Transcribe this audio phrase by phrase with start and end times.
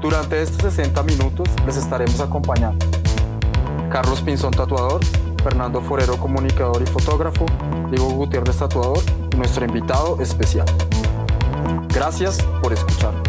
[0.00, 2.86] Durante estos 60 minutos les estaremos acompañando
[3.90, 5.00] Carlos Pinzón Tatuador,
[5.42, 7.46] Fernando Forero Comunicador y Fotógrafo,
[7.90, 9.02] Diego Gutiérrez Tatuador
[9.38, 10.66] nuestro invitado especial.
[11.94, 13.22] Gracias por escucharnos.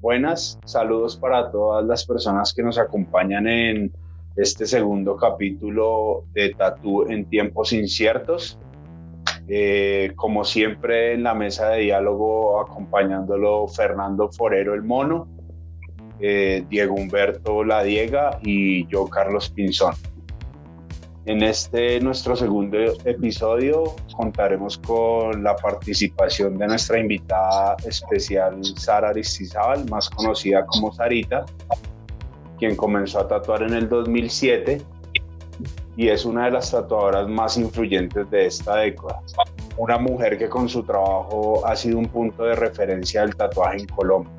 [0.00, 3.92] Buenas, saludos para todas las personas que nos acompañan en
[4.38, 8.58] este segundo capítulo de Tatú en tiempos inciertos.
[9.48, 15.26] Eh, como siempre en la mesa de diálogo acompañándolo Fernando Forero el Mono,
[16.20, 19.94] eh, Diego Humberto La Diega y yo Carlos Pinzón.
[21.24, 29.88] En este nuestro segundo episodio contaremos con la participación de nuestra invitada especial Sara Aristizábal,
[29.90, 31.44] más conocida como Sarita,
[32.58, 34.82] quien comenzó a tatuar en el 2007
[35.96, 39.20] y es una de las tatuadoras más influyentes de esta década.
[39.76, 43.86] Una mujer que con su trabajo ha sido un punto de referencia del tatuaje en
[43.86, 44.32] Colombia.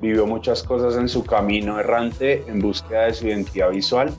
[0.00, 4.14] Vivió muchas cosas en su camino errante en búsqueda de su identidad visual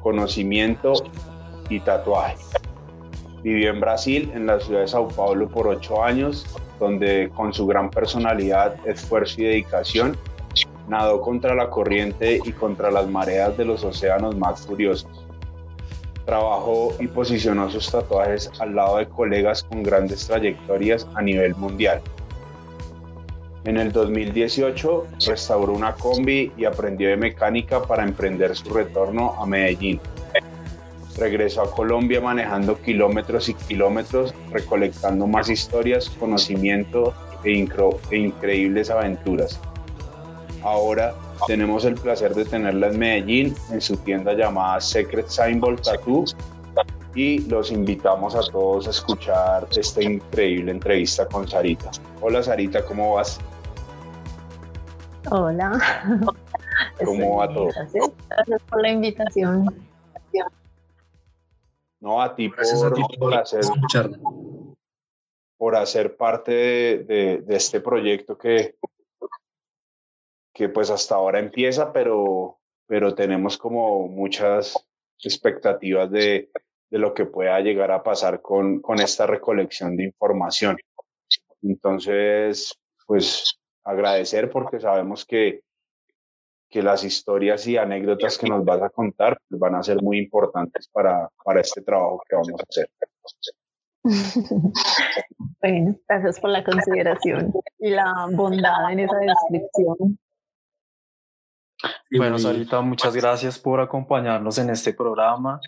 [0.00, 0.94] conocimiento
[1.68, 2.36] y tatuaje.
[3.42, 6.46] Vivió en Brasil, en la ciudad de Sao Paulo, por ocho años,
[6.78, 10.16] donde con su gran personalidad, esfuerzo y dedicación,
[10.88, 15.10] nadó contra la corriente y contra las mareas de los océanos más furiosos.
[16.24, 22.00] Trabajó y posicionó sus tatuajes al lado de colegas con grandes trayectorias a nivel mundial.
[23.64, 29.46] En el 2018 restauró una combi y aprendió de mecánica para emprender su retorno a
[29.46, 30.00] Medellín.
[31.18, 37.12] Regresó a Colombia manejando kilómetros y kilómetros, recolectando más historias, conocimiento
[37.44, 37.66] e,
[38.10, 39.60] e increíbles aventuras.
[40.62, 41.14] Ahora
[41.46, 46.24] tenemos el placer de tenerla en Medellín, en su tienda llamada Secret Symbol Tattoo,
[47.14, 51.90] y los invitamos a todos a escuchar esta increíble entrevista con Sarita.
[52.20, 53.40] Hola Sarita, ¿cómo vas?
[55.30, 55.78] Hola.
[57.04, 57.68] ¿Cómo va todo?
[57.68, 59.88] Gracias, por la invitación.
[62.00, 63.62] No, a ti por, hacer,
[65.56, 68.76] por hacer parte de, este proyecto que,
[70.58, 72.58] que pues hasta ahora empieza, pero,
[72.88, 74.76] pero tenemos como muchas
[75.22, 76.50] expectativas de,
[76.90, 80.76] de lo que pueda llegar a pasar con, con esta recolección de información.
[81.62, 82.74] Entonces,
[83.06, 85.60] pues agradecer porque sabemos que,
[86.68, 90.18] que las historias y anécdotas que nos vas a contar pues, van a ser muy
[90.18, 92.90] importantes para, para este trabajo que vamos a hacer.
[95.62, 100.18] bueno, gracias por la consideración y la bondad en esa descripción.
[102.10, 105.60] Bueno, Sarita, muchas gracias por acompañarnos en este programa,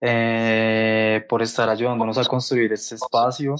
[0.00, 3.56] eh, por estar ayudándonos a construir este espacio.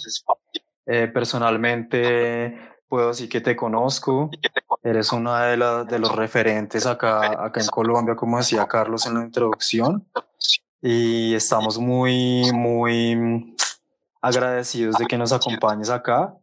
[0.86, 2.58] Eh, personalmente,
[2.88, 4.30] puedo decir que te conozco.
[4.82, 9.24] Eres una de, de los referentes acá, acá en Colombia, como decía Carlos en la
[9.24, 10.06] introducción.
[10.82, 13.56] Y estamos muy, muy
[14.20, 16.36] agradecidos de que nos acompañes acá.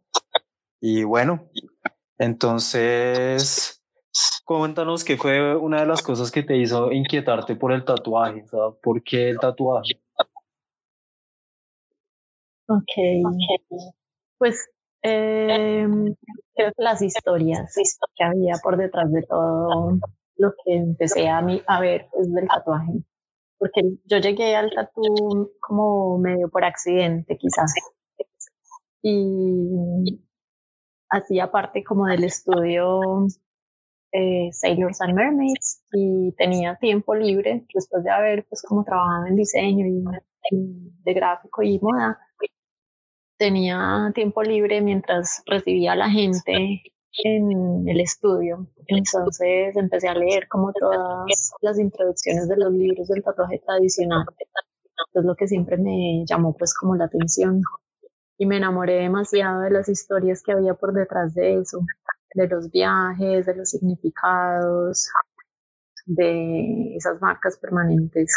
[0.79, 1.47] Y bueno,
[2.17, 3.80] entonces,
[4.45, 8.45] cuéntanos qué fue una de las cosas que te hizo inquietarte por el tatuaje.
[8.81, 10.01] ¿Por qué el tatuaje?
[12.67, 12.91] Ok.
[14.37, 14.69] Pues
[15.01, 15.87] que
[16.77, 17.73] las historias
[18.15, 19.97] que había por detrás de todo
[20.37, 22.91] lo que empecé a, mí, a ver es del tatuaje.
[23.57, 27.73] Porque yo llegué al tatu como medio por accidente, quizás.
[29.03, 30.19] Y
[31.09, 33.27] hacía parte como del estudio
[34.11, 39.35] eh, Sailors and Mermaids y tenía tiempo libre después de haber pues como trabajado en
[39.35, 40.03] diseño y
[41.03, 42.19] de gráfico y moda
[43.41, 46.83] tenía tiempo libre mientras recibía a la gente
[47.23, 48.67] en el estudio.
[48.85, 54.25] Entonces empecé a leer como todas las introducciones de los libros del tatuaje tradicional.
[55.15, 57.63] Es lo que siempre me llamó pues como la atención.
[58.37, 61.79] Y me enamoré demasiado de las historias que había por detrás de eso,
[62.33, 65.09] de los viajes, de los significados,
[66.05, 68.33] de esas marcas permanentes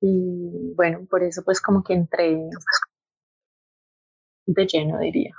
[0.00, 2.38] Y bueno, por eso pues como que entré
[4.46, 5.34] de lleno, diría.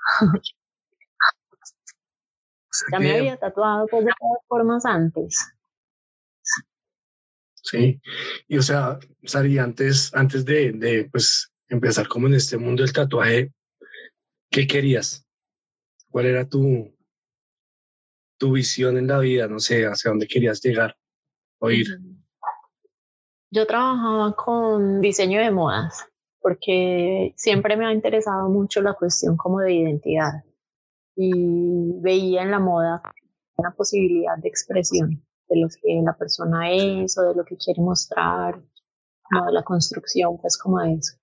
[2.92, 5.54] ya me había tatuado pues de todas formas antes.
[7.56, 8.02] Sí,
[8.48, 12.92] y o sea, Sari, antes, antes de, de pues, empezar como en este mundo del
[12.92, 13.54] tatuaje,
[14.50, 15.26] ¿qué querías?
[16.12, 16.94] ¿Cuál era tu,
[18.38, 19.48] tu visión en la vida?
[19.48, 20.96] No sé, hacia dónde querías llegar
[21.60, 21.88] o ir.
[23.50, 26.06] Yo trabajaba con diseño de modas
[26.42, 30.44] porque siempre me ha interesado mucho la cuestión como de identidad
[31.16, 33.02] y veía en la moda
[33.58, 37.82] una posibilidad de expresión de lo que la persona es o de lo que quiere
[37.82, 41.21] mostrar, de la construcción, pues como de eso.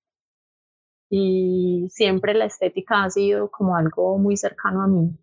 [1.10, 5.16] Y siempre la estética ha sido como algo muy cercano a mí.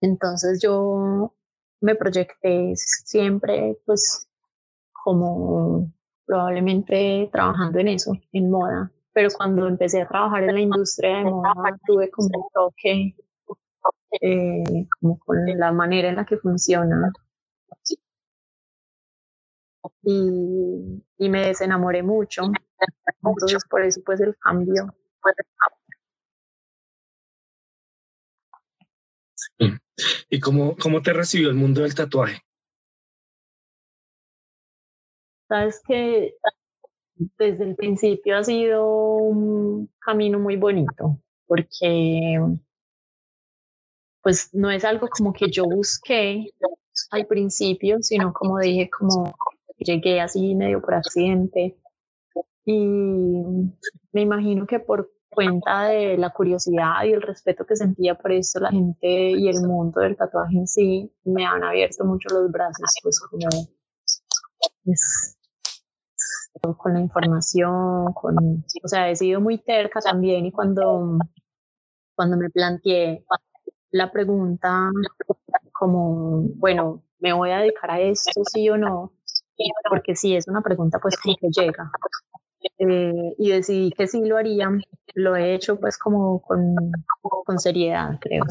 [0.00, 1.34] Entonces yo
[1.80, 4.28] me proyecté siempre pues
[4.92, 5.92] como
[6.24, 8.90] probablemente trabajando en eso, en moda.
[9.12, 13.16] Pero cuando empecé a trabajar en la industria de moda tuve como un toque
[14.20, 17.12] eh, como con la manera en la que funciona
[20.02, 22.42] y, y me desenamoré mucho.
[23.22, 24.94] Entonces por eso pues el cambio.
[30.28, 32.40] ¿Y cómo, cómo te recibió el mundo del tatuaje?
[35.48, 36.34] Sabes que
[37.38, 42.40] desde el principio ha sido un camino muy bonito, porque
[44.22, 46.50] pues no es algo como que yo busqué
[47.10, 49.32] al principio, sino como dije, como
[49.78, 51.76] llegué así medio por accidente.
[52.66, 52.84] Y
[54.12, 58.58] me imagino que por cuenta de la curiosidad y el respeto que sentía por eso
[58.58, 62.90] la gente y el mundo del tatuaje en sí, me han abierto mucho los brazos,
[63.02, 63.48] pues como
[66.78, 71.18] con la información, con, o sea, he sido muy terca también y cuando,
[72.16, 73.24] cuando me planteé
[73.90, 74.90] la pregunta
[75.72, 79.12] como, bueno, ¿me voy a dedicar a esto, sí o no?
[79.88, 81.90] porque si es una pregunta pues como que llega.
[82.78, 84.70] Eh, y decidí que sí lo haría,
[85.14, 86.74] lo he hecho pues como con,
[87.20, 88.44] con seriedad, creo.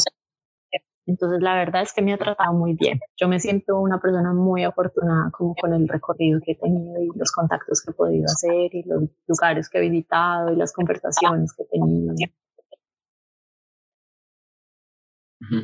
[1.07, 2.99] Entonces la verdad es que me ha tratado muy bien.
[3.15, 7.09] Yo me siento una persona muy afortunada como con el recorrido que he tenido y
[7.15, 11.53] los contactos que he podido hacer y los lugares que he visitado y las conversaciones
[11.53, 12.15] que he tenido.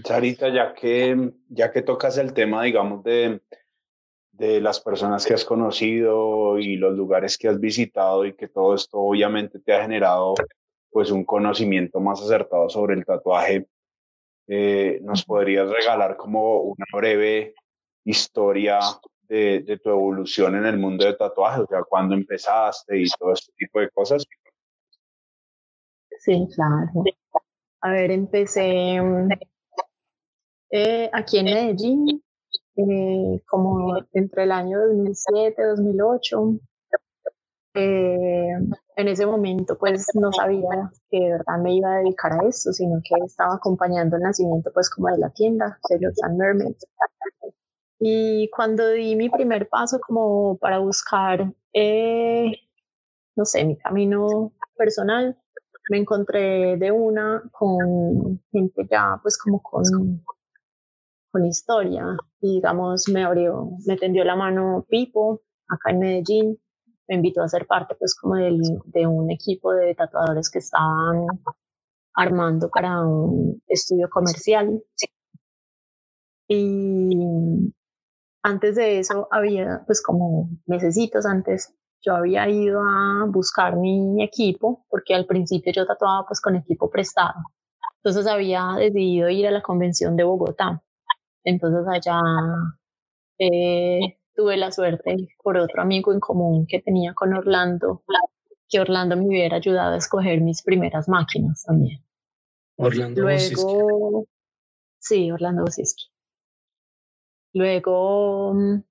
[0.04, 3.42] Charita, ya que, ya que tocas el tema, digamos, de,
[4.32, 8.76] de las personas que has conocido y los lugares que has visitado y que todo
[8.76, 10.34] esto obviamente te ha generado
[10.90, 13.68] pues un conocimiento más acertado sobre el tatuaje.
[14.48, 17.54] Eh, ¿Nos podrías regalar como una breve
[18.04, 18.80] historia
[19.30, 21.62] de, de, tu evolución en el mundo de tatuaje?
[21.62, 24.26] O sea, cuándo empezaste y todo este tipo de cosas.
[26.20, 26.88] Sí, claro.
[27.82, 29.00] A ver, empecé
[30.70, 32.24] eh, aquí en Medellín,
[32.90, 36.60] eh, como entre el año 2007, 2008.
[37.74, 38.50] Eh,
[38.98, 42.74] en ese momento pues no sabía que de verdad me iba a dedicar a esto,
[42.74, 46.86] sino que estaba acompañando el nacimiento pues como de la tienda, Sailors and Mermaids.
[48.00, 52.52] Y cuando di mi primer paso como para buscar, eh,
[53.36, 55.38] no sé, mi camino personal,
[55.90, 59.84] me encontré de una con gente ya pues como con
[61.32, 62.06] con historia.
[62.42, 66.58] Y digamos, me abrió, me tendió la mano Pipo, acá en Medellín,
[67.08, 71.26] me invitó a ser parte pues como del, de un equipo de tatuadores que estaban
[72.14, 74.82] armando para un estudio comercial.
[76.48, 77.74] Y
[78.44, 81.74] antes de eso había pues como necesitos antes
[82.04, 86.90] yo había ido a buscar mi equipo porque al principio yo tatuaba pues con equipo
[86.90, 87.36] prestado.
[87.98, 90.82] Entonces había decidido ir a la convención de Bogotá
[91.44, 92.20] entonces allá
[93.40, 98.04] eh, tuve la suerte por otro amigo en común que tenía con Orlando,
[98.70, 102.04] que Orlando me hubiera ayudado a escoger mis primeras máquinas también.
[102.78, 104.28] Orlando Luego,
[105.00, 106.06] sí, Orlando Bosiski.
[107.54, 108.84] Luego mm,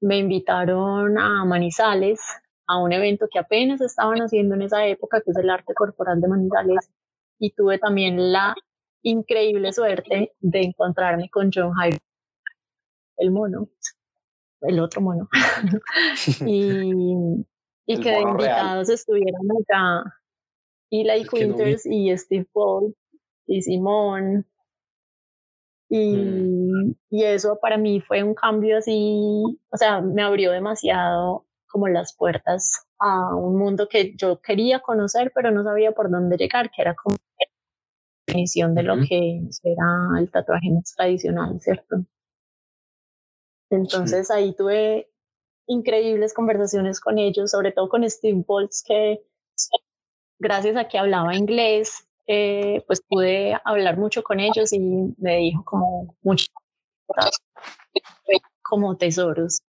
[0.00, 2.20] me invitaron a Manizales,
[2.66, 6.20] a un evento que apenas estaban haciendo en esa época, que es el arte corporal
[6.20, 6.90] de Manizales,
[7.38, 8.54] y tuve también la
[9.02, 11.98] increíble suerte de encontrarme con John Hyde,
[13.18, 13.68] el mono,
[14.62, 15.28] el otro mono,
[16.46, 17.44] y,
[17.86, 20.18] y que de invitados estuvieran acá
[20.90, 22.94] Eli Quinters y Steve Paul
[23.46, 24.46] y Simón.
[25.90, 26.94] Y, mm.
[27.10, 32.14] y eso para mí fue un cambio así, o sea, me abrió demasiado como las
[32.14, 36.82] puertas a un mundo que yo quería conocer, pero no sabía por dónde llegar, que
[36.82, 37.16] era como
[38.28, 42.04] definición de lo que era el tatuaje más tradicional, ¿cierto?
[43.70, 45.10] Entonces ahí tuve
[45.66, 49.22] increíbles conversaciones con ellos, sobre todo con Steve Boltz, que
[50.38, 54.78] gracias a que hablaba inglés, eh, pues pude hablar mucho con ellos y
[55.18, 56.48] me dijo como muchas
[58.62, 59.62] como tesoros.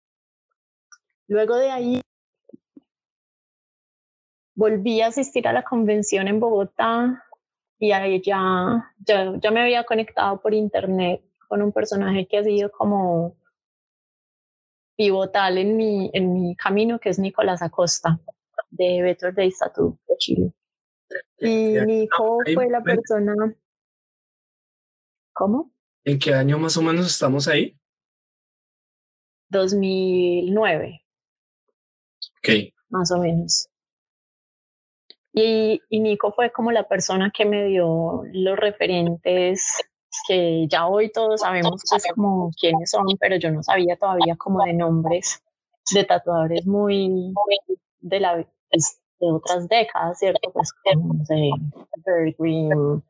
[1.27, 2.01] Luego de ahí
[4.55, 7.23] volví a asistir a la convención en Bogotá
[7.79, 12.43] y ahí ya, ya, ya me había conectado por internet con un personaje que ha
[12.43, 13.37] sido como
[14.95, 18.19] pivotal en mi, en mi camino, que es Nicolás Acosta,
[18.69, 20.53] de Better Days Tattoo de Chile.
[21.39, 23.33] Y Nico fue la persona...
[25.33, 25.71] ¿Cómo?
[26.03, 27.79] ¿En qué año más o menos estamos ahí?
[29.47, 31.01] 2009.
[32.39, 32.73] Ok.
[32.89, 33.68] Más o menos.
[35.33, 39.77] Y, Nico fue como la persona que me dio los referentes
[40.27, 44.63] que ya hoy todos sabemos pues como quiénes son, pero yo no sabía todavía como
[44.63, 45.41] de nombres
[45.93, 47.33] de tatuadores muy
[47.99, 50.51] de la pues, otras décadas, ¿cierto?
[50.51, 51.49] Pues como no sé,
[52.37, 53.03] Green,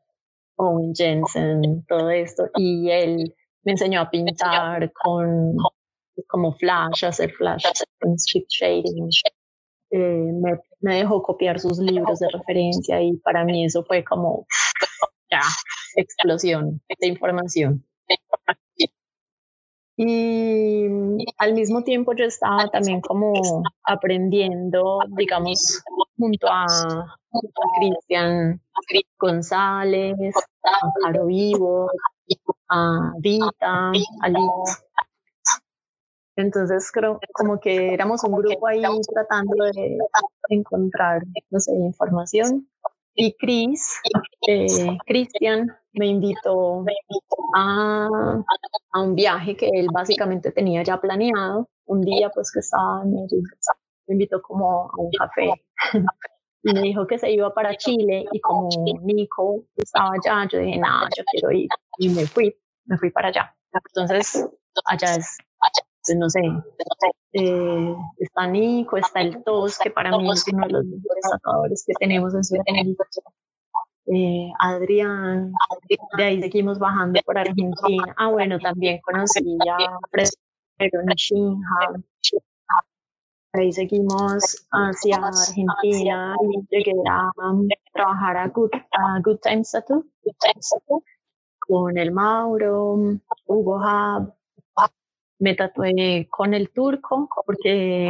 [0.56, 2.44] Owen Jensen, todo esto.
[2.56, 3.34] Y él
[3.64, 5.56] me enseñó a pintar con
[6.26, 7.64] como flash, hacer flash,
[8.00, 9.08] con shading.
[9.90, 14.46] Eh, me, me dejó copiar sus libros de referencia y para mí eso fue como
[15.30, 15.40] ya,
[15.96, 17.84] explosión de información.
[20.02, 20.86] Y
[21.36, 23.34] al mismo tiempo yo estaba también como
[23.84, 25.82] aprendiendo, digamos,
[26.16, 26.64] junto a,
[27.78, 28.60] Cristian
[29.18, 31.90] González, a Caro Vivo,
[32.70, 33.92] a Vita,
[34.22, 34.82] a Liz.
[36.40, 38.82] Entonces creo como que éramos un grupo ahí
[39.12, 39.98] tratando de
[40.48, 42.66] encontrar, no sé, información
[43.14, 44.00] y Chris,
[44.48, 46.84] eh, Cristian, me invitó
[47.54, 48.08] a,
[48.92, 51.68] a, un viaje que él básicamente tenía ya planeado.
[51.86, 53.44] Un día, pues que estaba en Medellín,
[54.06, 55.50] me invitó como a un café
[56.62, 58.68] y me dijo que se iba para Chile y como
[59.02, 61.68] Nico estaba allá, yo dije, nada, yo quiero ir
[61.98, 62.54] y me fui,
[62.86, 63.54] me fui para allá.
[63.72, 64.48] Entonces,
[64.86, 65.36] allá es
[66.16, 66.40] no sé,
[67.32, 71.84] eh, está Nico, está el Tos, que para mí es uno de los mejores tatuadores
[71.86, 73.04] que tenemos en Sudamérica.
[74.06, 75.52] Eh, Adrián,
[76.16, 78.14] de ahí seguimos bajando por Argentina.
[78.16, 81.56] Ah, bueno, también conocí a Fredero Nishinha.
[83.52, 87.30] Ahí seguimos hacia Argentina y llegué a
[87.92, 90.04] trabajar a Good, a Good Times Tattoo,
[91.58, 92.96] con el Mauro,
[93.46, 94.32] Hugo Hub,
[95.40, 98.08] me tatué con el turco porque,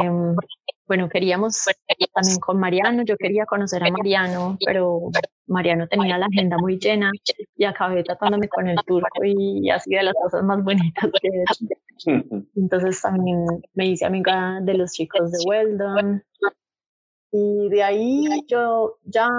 [0.85, 1.65] bueno, queríamos
[2.13, 5.09] también con Mariano, yo quería conocer a Mariano, pero
[5.47, 7.09] Mariano tenía la agenda muy llena
[7.55, 11.41] y acabé tatuándome con el turco y sido de las cosas más bonitas que he
[11.41, 11.65] hecho.
[12.55, 16.23] Entonces también me hice amiga de los chicos de Weldon
[17.31, 19.29] y de ahí yo ya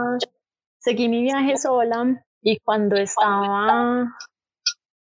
[0.79, 4.07] seguí mi viaje sola y cuando estaba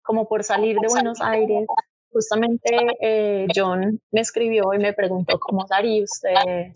[0.01, 1.65] como por salir de Buenos Aires,
[2.11, 6.73] justamente eh, John me escribió y me preguntó cómo Dari, usted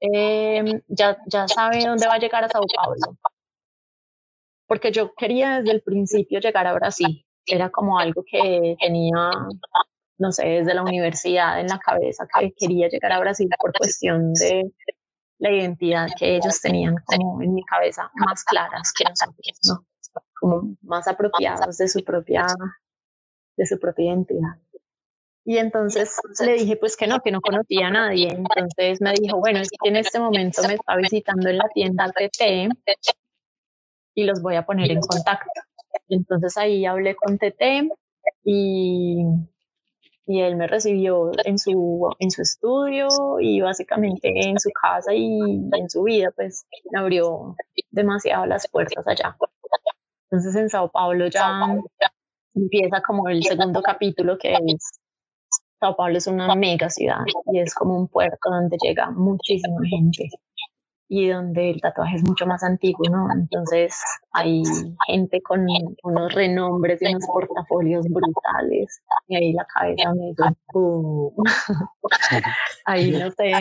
[0.00, 3.18] eh, ya, ya sabe dónde va a llegar a Sao Paulo.
[4.66, 7.24] Porque yo quería desde el principio llegar a Brasil.
[7.46, 9.30] Era como algo que tenía,
[10.18, 14.34] no sé, desde la universidad en la cabeza que quería llegar a Brasil por cuestión
[14.34, 14.70] de
[15.38, 19.86] la identidad que ellos tenían como en mi cabeza más claras que nosotros, ¿no?
[20.38, 22.46] Como más apropiados de su propia
[23.58, 24.56] de su propia identidad.
[25.44, 28.28] Y entonces le dije pues que no, que no conocía a nadie.
[28.28, 32.12] Entonces me dijo, bueno, es que en este momento me está visitando en la tienda
[32.12, 32.70] TT
[34.14, 35.50] y los voy a poner en contacto.
[36.08, 37.90] Entonces ahí hablé con TT
[38.44, 39.24] y,
[40.26, 43.08] y él me recibió en su, en su estudio
[43.40, 47.56] y básicamente en su casa y en su vida, pues me abrió
[47.90, 49.36] demasiado las puertas allá.
[50.30, 51.78] Entonces en Sao Paulo ya
[52.54, 55.00] empieza como el segundo capítulo que es
[55.80, 57.20] Sao Paulo es una mega ciudad
[57.52, 60.28] y es como un puerto donde llega muchísima gente
[61.08, 63.28] y donde el tatuaje es mucho más antiguo, ¿no?
[63.32, 63.94] Entonces
[64.32, 64.62] hay
[65.06, 65.66] gente con
[66.02, 70.42] unos renombres y unos portafolios brutales y ahí la cabeza me dice,
[70.74, 71.32] uh".
[72.84, 73.52] ahí no sé.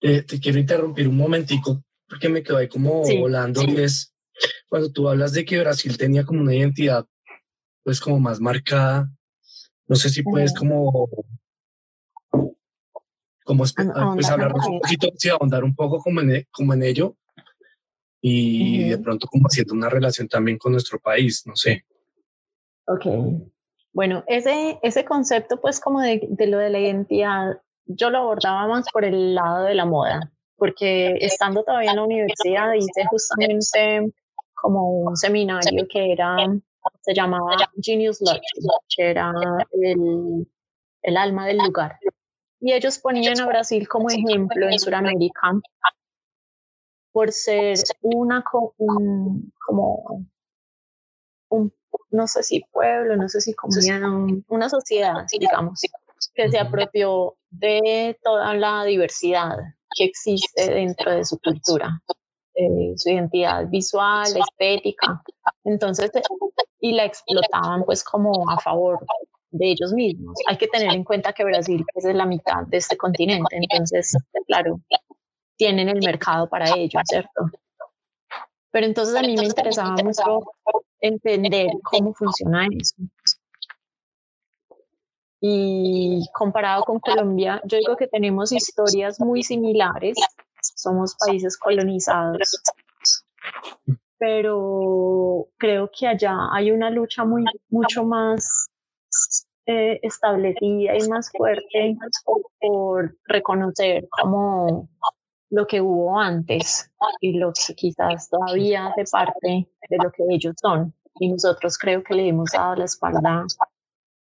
[0.00, 4.13] Eh, te quiero interrumpir un momentico porque me quedo ahí como volando y es
[4.68, 7.06] cuando tú hablas de que Brasil tenía como una identidad
[7.82, 9.10] pues como más marcada,
[9.86, 11.08] no sé si puedes como
[13.44, 17.16] como pues hablarnos un poquito, sí, ahondar un poco como en, e, como en ello
[18.20, 21.84] y de pronto como haciendo una relación también con nuestro país, no sé.
[22.86, 23.04] Ok.
[23.92, 28.66] Bueno, ese, ese concepto pues como de, de lo de la identidad, yo lo abordaba
[28.66, 34.10] más por el lado de la moda, porque estando todavía en la universidad hice justamente
[34.64, 36.36] como un seminario que era,
[37.02, 38.40] se llamaba Genius Lodge,
[38.96, 39.30] que era
[39.72, 40.48] el,
[41.02, 41.98] el alma del lugar.
[42.60, 45.52] Y ellos ponían a Brasil como ejemplo en Sudamérica
[47.12, 48.42] por ser una
[48.78, 50.26] un, como
[51.50, 51.70] un,
[52.10, 54.00] no sé si pueblo, no sé si comunidad,
[54.48, 55.82] una sociedad, digamos,
[56.34, 59.58] que se apropió de toda la diversidad
[59.94, 62.00] que existe dentro de su cultura,
[62.54, 65.22] eh, su identidad visual, estética.
[65.64, 66.10] Entonces,
[66.80, 69.04] y la explotaban pues como a favor
[69.50, 70.36] de ellos mismos.
[70.48, 74.80] Hay que tener en cuenta que Brasil es la mitad de este continente, entonces, claro,
[75.56, 77.50] tienen el mercado para ello, ¿cierto?
[78.70, 80.40] Pero entonces a mí me interesaba mucho
[81.00, 82.96] entender cómo funciona eso.
[85.40, 90.16] Y comparado con Colombia, yo digo que tenemos historias muy similares,
[90.76, 92.62] somos países colonizados,
[94.18, 98.70] pero creo que allá hay una lucha muy, mucho más
[99.66, 101.96] eh, establecida y más fuerte
[102.60, 104.88] por, reconocer como
[105.50, 106.90] lo que hubo antes
[107.20, 110.92] y lo que quizás todavía hace parte de lo que ellos son.
[111.18, 113.46] Y nosotros creo que le hemos dado la espalda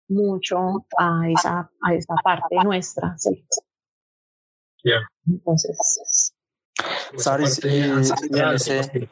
[0.09, 3.16] mucho a esa, a esa parte nuestra.
[5.26, 6.33] Entonces.
[7.16, 7.99] Saris, y, en
[8.55, 9.09] ese,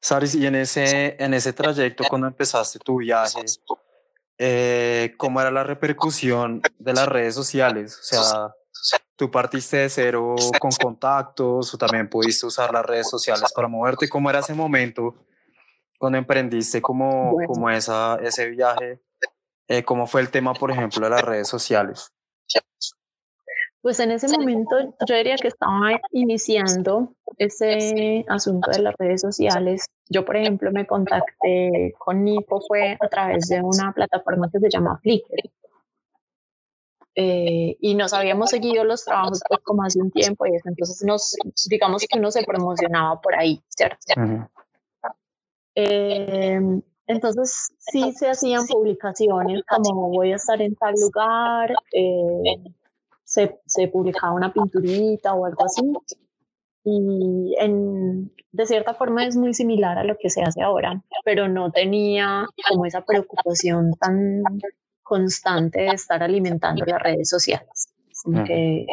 [0.00, 3.44] Saris, y en ese, en ese trayecto cuando empezaste tu viaje,
[4.38, 7.98] eh, ¿cómo era la repercusión de las redes sociales?
[7.98, 8.54] O sea,
[9.16, 14.08] tú partiste de cero con contactos o también pudiste usar las redes sociales para moverte.
[14.08, 15.16] ¿Cómo era ese momento
[15.98, 19.00] cuando emprendiste como, como esa, ese viaje?
[19.68, 22.12] Eh, ¿Cómo fue el tema, por ejemplo, de las redes sociales?
[23.82, 29.86] Pues en ese momento yo diría que estaba iniciando ese asunto de las redes sociales.
[30.08, 34.70] Yo, por ejemplo, me contacté con Nico fue a través de una plataforma que se
[34.70, 35.50] llama Flickr.
[37.18, 41.34] Eh, y nos habíamos seguido los trabajos pues, como hace un tiempo y entonces nos,
[41.66, 43.96] digamos que uno se promocionaba por ahí, ¿cierto?
[45.74, 46.60] eh,
[47.06, 52.62] entonces sí se hacían publicaciones como voy a estar en tal lugar, eh,
[53.26, 55.82] se, se, publicaba una pinturita o algo así.
[56.84, 61.48] Y en, de cierta forma es muy similar a lo que se hace ahora, pero
[61.48, 64.42] no tenía como esa preocupación tan
[65.02, 67.88] constante de estar alimentando las redes sociales.
[68.46, 68.86] que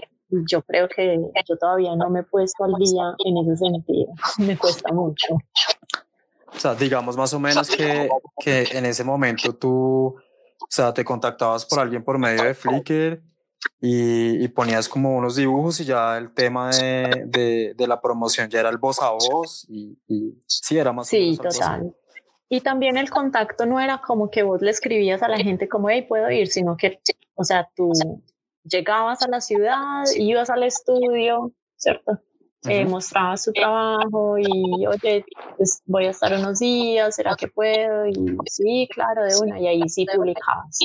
[0.50, 4.58] yo creo que yo todavía no me he puesto al día en ese sentido, me
[4.58, 5.36] cuesta mucho.
[6.48, 8.10] O sea, digamos más o menos que,
[8.44, 13.22] que en ese momento tú, o sea, te contactabas por alguien por medio de Flickr
[13.82, 18.50] y, y ponías como unos dibujos y ya el tema de, de, de, la promoción
[18.50, 21.96] ya era el voz a voz y, y sí, era más Sí, total.
[22.50, 25.90] Y también el contacto no era como que vos le escribías a la gente como,
[25.90, 27.00] hey, puedo ir, sino que,
[27.36, 27.92] o sea, tú
[28.64, 32.20] llegabas a la ciudad, ibas al estudio, ¿cierto?
[32.70, 35.26] eh, mostraba su trabajo y, oye,
[35.58, 38.08] pues voy a estar unos días, ¿será que puedo?
[38.08, 40.80] Y sí, claro, de una, y ahí sí publicabas.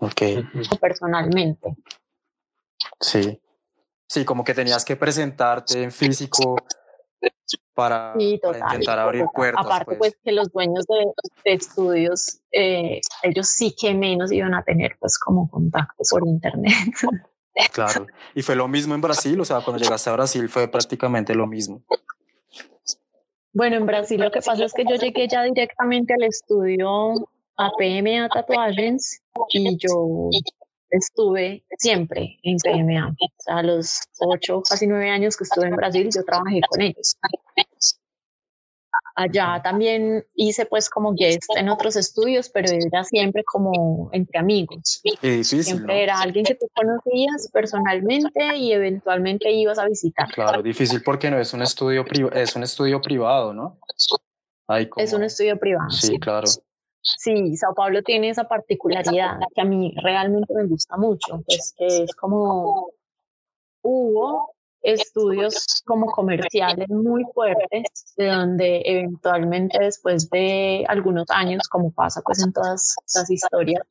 [0.00, 0.22] Ok.
[0.80, 1.76] personalmente.
[3.00, 3.40] Sí.
[4.08, 6.56] Sí, como que tenías que presentarte en físico
[7.74, 9.64] para, intentar abrir puertas.
[9.64, 9.98] Aparte, pues.
[9.98, 10.16] pues.
[10.24, 15.50] que los dueños de, estudios, eh, ellos sí que menos iban a tener pues como
[15.50, 16.72] contacto por internet.
[17.72, 18.06] Claro.
[18.34, 21.46] Y fue lo mismo en Brasil, o sea, cuando llegaste a Brasil fue prácticamente lo
[21.46, 21.82] mismo.
[23.54, 28.28] Bueno, en Brasil lo que pasa es que yo llegué ya directamente al estudio APMA
[28.28, 30.30] Tatuajes y yo
[30.90, 33.08] estuve siempre en PMA.
[33.08, 36.82] O sea, a los ocho, casi nueve años que estuve en Brasil, yo trabajé con
[36.82, 37.18] ellos
[39.16, 45.02] allá también hice pues como guest en otros estudios, pero era siempre como entre amigos.
[45.42, 50.28] siempre era alguien que tú conocías personalmente y eventualmente ibas a visitar.
[50.32, 53.78] Claro, difícil porque no es un estudio es un estudio privado, ¿no?
[54.96, 55.90] Es un estudio privado.
[55.90, 56.46] Sí, claro.
[56.46, 56.60] Sí,
[57.06, 62.14] Sao Paulo tiene esa particularidad que a mí realmente me gusta mucho, pues que es
[62.14, 62.90] como
[63.82, 72.22] hubo estudios como comerciales muy fuertes, de donde eventualmente después de algunos años, como pasa
[72.24, 73.82] pues en todas las historias,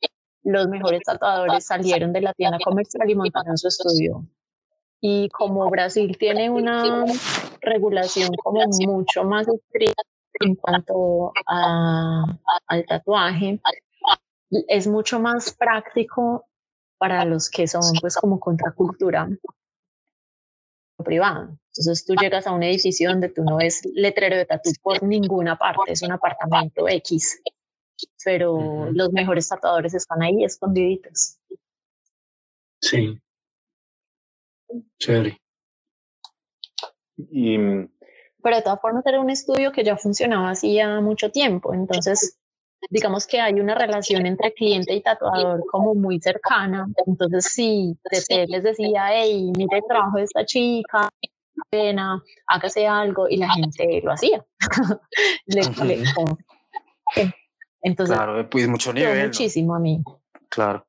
[0.43, 4.25] los mejores tatuadores salieron de la tienda comercial y montaron su estudio.
[5.01, 7.06] Y como Brasil tiene una
[7.62, 10.04] regulación como mucho más estricta
[10.39, 12.25] en cuanto a,
[12.67, 13.59] al tatuaje,
[14.67, 16.45] es mucho más práctico
[16.97, 19.27] para los que son pues como contracultura
[21.03, 21.57] privada.
[21.77, 25.57] Entonces tú llegas a un edificio donde tú no ves letrero de tatu por ninguna
[25.57, 27.41] parte, es un apartamento X,
[28.23, 31.37] pero los mejores tatuadores están ahí escondiditos.
[32.81, 33.19] Sí.
[34.99, 35.37] Chévere.
[37.17, 37.57] Y,
[38.45, 42.38] pero de todas formas era un estudio que ya funcionaba hacía mucho tiempo, entonces
[42.91, 46.86] digamos que hay una relación entre cliente y tatuador como muy cercana.
[47.08, 51.10] Entonces, si te les decía, hey, mire el trabajo de esta chica,
[51.71, 54.45] pena, hágase algo, y la gente lo hacía.
[57.81, 59.25] Entonces, claro, pues mucho nivel.
[59.25, 60.03] Muchísimo a mí.
[60.49, 60.86] Claro.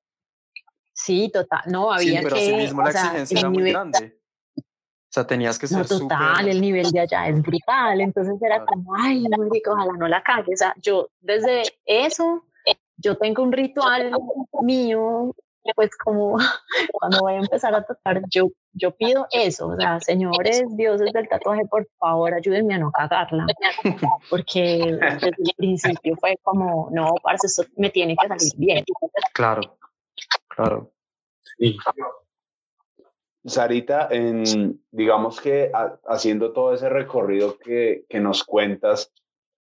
[0.92, 1.62] Sí, total.
[1.68, 2.54] No, había sí, pero que.
[2.54, 4.15] mismo la exigencia era muy grande.
[5.16, 8.02] Sea, tenías que ser no, total, el nivel de allá es brutal.
[8.02, 10.52] Entonces era como, ay, rico, ojalá no la cague.
[10.52, 12.44] O sea, yo desde eso,
[12.98, 14.12] yo tengo un ritual
[14.60, 15.34] mío,
[15.74, 16.36] pues como
[16.92, 19.68] cuando voy a empezar a tatuar, yo, yo pido eso.
[19.68, 23.46] O sea, señores dioses del tatuaje, por favor, ayúdenme a no cagarla.
[24.28, 28.84] Porque desde el principio fue como, no, parce, esto me tiene que salir bien.
[29.32, 29.78] Claro,
[30.48, 30.92] claro.
[31.56, 31.78] Sí.
[33.46, 35.70] Sarita, en, digamos que
[36.06, 39.12] haciendo todo ese recorrido que, que, nos cuentas,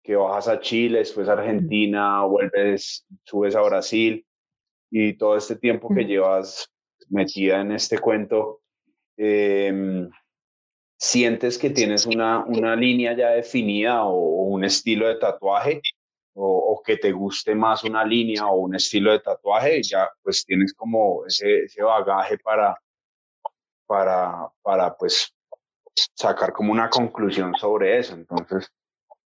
[0.01, 4.25] que bajas a Chile, después a Argentina, vuelves, subes a Brasil
[4.89, 6.71] y todo este tiempo que llevas
[7.09, 8.61] metida en este cuento,
[9.17, 10.09] em,
[10.97, 15.81] ¿sientes que tienes una, una línea ya definida o, un estilo de tatuaje?
[16.33, 20.45] O, o, que te guste más una línea o un estilo de tatuaje, ya pues
[20.45, 22.77] tienes como ese, ese bagaje para,
[23.85, 25.33] para, para pues
[26.13, 28.13] sacar como una conclusión sobre eso.
[28.13, 28.71] Entonces,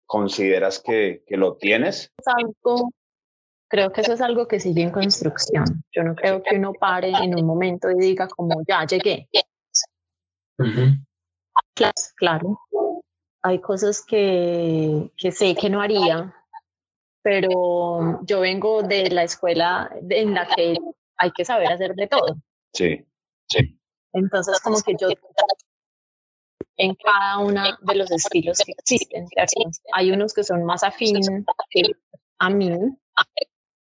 [0.06, 2.12] ¿consideras que, que lo tienes?
[2.26, 2.91] Algo,
[3.67, 5.65] creo que eso es algo que sigue en construcción.
[5.91, 9.30] Yo no creo que uno pare en un momento y diga como, ya llegué.
[12.15, 12.60] claro,
[13.41, 16.36] hay cosas que, que sé que no haría,
[17.22, 20.76] pero yo vengo de la escuela en la que
[21.17, 22.36] hay que saber hacer de todo.
[22.74, 23.06] Sí,
[23.48, 23.79] sí.
[24.13, 25.08] Entonces, como que yo
[26.78, 29.28] en cada uno de los estilos que existen,
[29.93, 31.45] Hay unos que son más afín
[32.39, 32.72] a mí.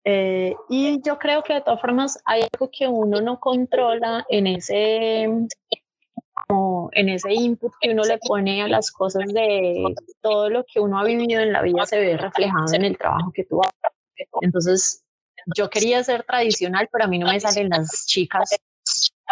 [0.04, 4.46] Eh, y yo creo que de todas formas hay algo que uno no controla en
[4.46, 5.28] ese,
[6.46, 10.78] como en ese input que uno le pone a las cosas de todo lo que
[10.80, 14.28] uno ha vivido en la vida se ve reflejado en el trabajo que tú haces.
[14.40, 15.04] Entonces,
[15.56, 18.56] yo quería ser tradicional, pero a mí no me salen las chicas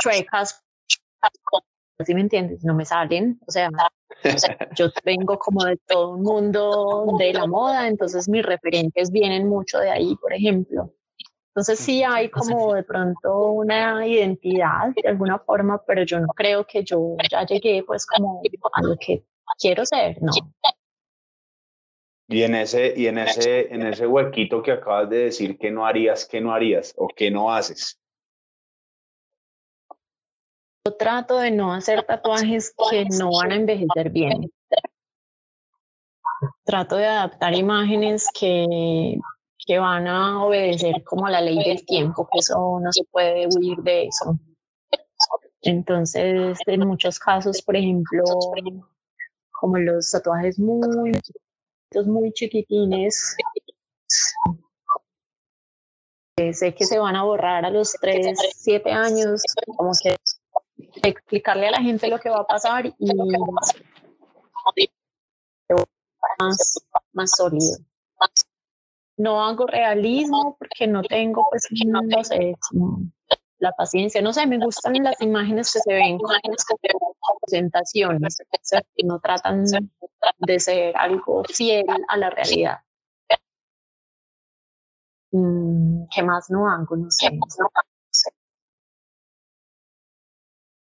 [0.00, 0.63] chuecas
[2.04, 2.64] si me entiendes?
[2.64, 3.70] No me salen, o sea,
[4.76, 9.78] yo vengo como de todo un mundo de la moda, entonces mis referentes vienen mucho
[9.78, 10.92] de ahí, por ejemplo.
[11.48, 16.66] Entonces sí hay como de pronto una identidad de alguna forma, pero yo no creo
[16.66, 19.24] que yo ya llegué pues como a lo que
[19.60, 20.32] quiero ser, no.
[22.26, 25.86] Y en ese, y en ese, en ese huequito que acabas de decir que no
[25.86, 28.00] harías, que no harías o que no haces,
[30.86, 34.52] yo trato de no hacer tatuajes que no van a envejecer bien.
[36.64, 39.16] Trato de adaptar imágenes que,
[39.66, 43.78] que van a obedecer como la ley del tiempo, que eso no se puede huir
[43.78, 44.38] de eso.
[45.62, 48.22] Entonces, en muchos casos, por ejemplo,
[49.52, 51.18] como los tatuajes muy,
[52.04, 53.36] muy chiquitines,
[56.52, 59.42] sé que se van a borrar a los 3, 7 años,
[59.76, 60.16] como que
[61.02, 62.94] explicarle a la gente lo que va a pasar y
[66.38, 66.74] más,
[67.12, 67.78] más sólido.
[69.16, 72.56] No hago realismo porque no tengo, pues, no sé,
[73.58, 74.20] la paciencia.
[74.20, 76.94] No sé, me gustan las imágenes que se ven, imágenes que se
[77.46, 78.36] presentaciones,
[78.96, 79.64] que no tratan
[80.38, 82.78] de ser algo fiel a la realidad.
[85.32, 86.96] Mm, ¿Qué más no hago?
[86.96, 87.28] No sé.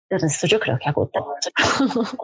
[0.10, 1.20] El resto yo creo que agota.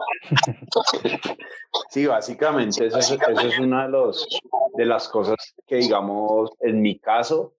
[1.90, 4.26] Sí, básicamente eso es, eso es una de, los,
[4.74, 7.54] de las cosas que, digamos, en mi caso,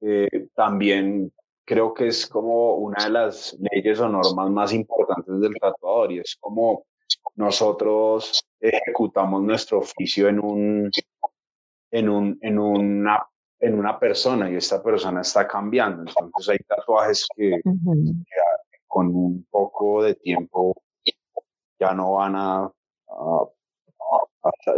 [0.00, 1.32] eh, también
[1.64, 6.20] creo que es como una de las leyes o normas más importantes del tatuador y
[6.20, 6.86] es como
[7.36, 10.90] nosotros ejecutamos nuestro oficio en un,
[11.90, 13.26] en un, en una
[13.60, 16.02] en una persona y esta persona está cambiando.
[16.02, 17.60] Entonces hay tatuajes que,
[18.90, 20.74] con un poco de tiempo
[21.78, 22.72] ya no van a,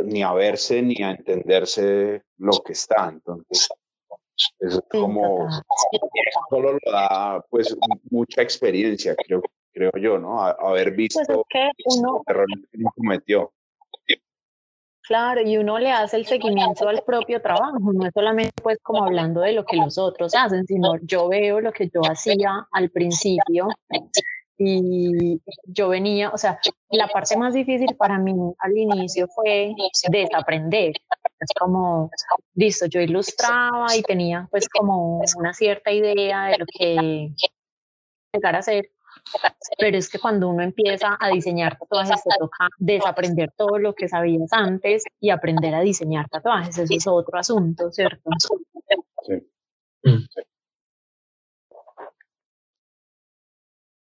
[0.04, 3.08] ni a verse ni a entenderse lo que está.
[3.08, 3.68] Entonces,
[4.60, 5.48] es como,
[6.50, 7.74] solo lo da pues
[8.10, 10.42] mucha experiencia, creo, creo yo, ¿no?
[10.42, 13.52] haber pues visto que uno, errores que uno cometió.
[15.12, 19.04] Claro, y uno le hace el seguimiento al propio trabajo, no es solamente pues como
[19.04, 22.88] hablando de lo que los otros hacen, sino yo veo lo que yo hacía al
[22.88, 23.68] principio
[24.56, 29.74] y yo venía, o sea, la parte más difícil para mí al inicio fue
[30.08, 30.94] desaprender.
[31.40, 32.10] Es como,
[32.54, 37.34] listo, yo ilustraba y tenía pues como una cierta idea de lo que
[38.32, 38.88] llegar a hacer,
[39.78, 44.08] pero es que cuando uno empieza a diseñar tatuajes, te toca desaprender todo lo que
[44.08, 46.78] sabías antes y aprender a diseñar tatuajes.
[46.78, 48.30] Eso es otro asunto, ¿cierto?
[49.26, 49.34] Sí.
[50.04, 50.26] Mm.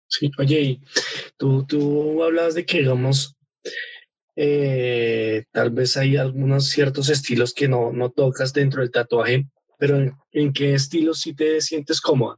[0.08, 0.80] Sí, oye,
[1.38, 3.36] tú, tú hablabas de que, digamos,
[4.36, 9.48] eh, tal vez hay algunos ciertos estilos que no, no tocas dentro del tatuaje,
[9.80, 12.38] pero ¿en, en qué estilo sí te sientes cómoda?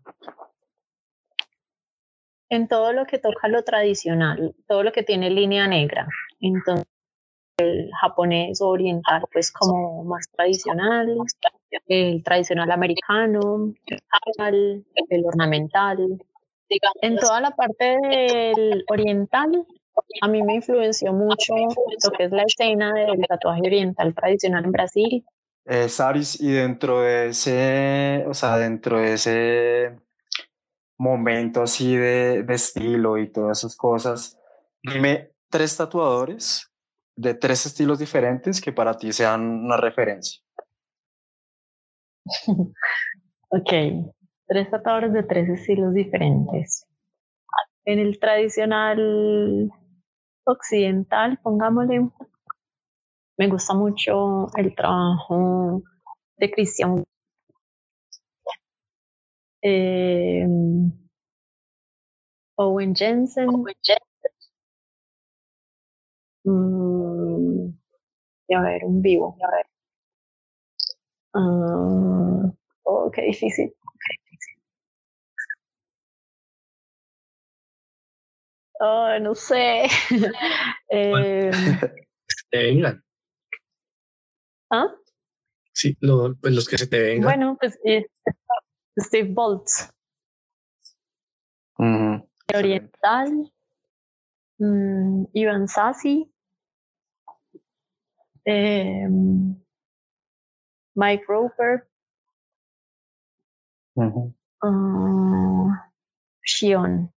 [2.49, 6.07] En todo lo que toca lo tradicional, todo lo que tiene línea negra.
[6.39, 6.85] Entonces,
[7.57, 11.17] el japonés oriental, pues como más tradicional,
[11.87, 13.73] el tradicional americano,
[14.37, 15.97] el, el ornamental.
[17.01, 19.65] En toda la parte del oriental,
[20.21, 24.71] a mí me influenció mucho lo que es la escena del tatuaje oriental tradicional en
[24.71, 25.25] Brasil.
[25.65, 29.99] Eh, Saris, y dentro de ese, o sea, dentro de ese
[30.97, 34.39] momento así de, de estilo y todas esas cosas,
[34.81, 36.71] dime tres tatuadores
[37.15, 40.41] de tres estilos diferentes que para ti sean una referencia.
[43.49, 43.71] ok,
[44.47, 46.85] tres tatuadores de tres estilos diferentes.
[47.85, 49.71] En el tradicional
[50.45, 52.09] occidental, pongámosle,
[53.37, 55.83] me gusta mucho el trabajo
[56.37, 57.03] de Christian
[59.67, 60.45] eh,
[62.57, 63.49] Owen Jensen.
[66.43, 67.73] Mm,
[68.55, 69.35] a ver, un vivo.
[69.41, 69.65] A ver.
[71.33, 73.73] Uh, oh, qué difícil.
[78.79, 79.87] Oh, no sé.
[80.89, 81.51] eh,
[82.51, 83.03] vengan.
[84.69, 84.87] ¿Ah?
[85.73, 87.23] Sí, lo, pues los que se te vengan.
[87.23, 88.05] Bueno, pues eh,
[88.97, 89.91] Steve Boltz.
[92.53, 93.51] Oriental.
[94.59, 96.29] Um, Ivan Sassi.
[98.47, 99.57] Um,
[100.95, 101.87] Mike Roper.
[103.97, 105.69] Uh
[106.45, 107.11] Shion.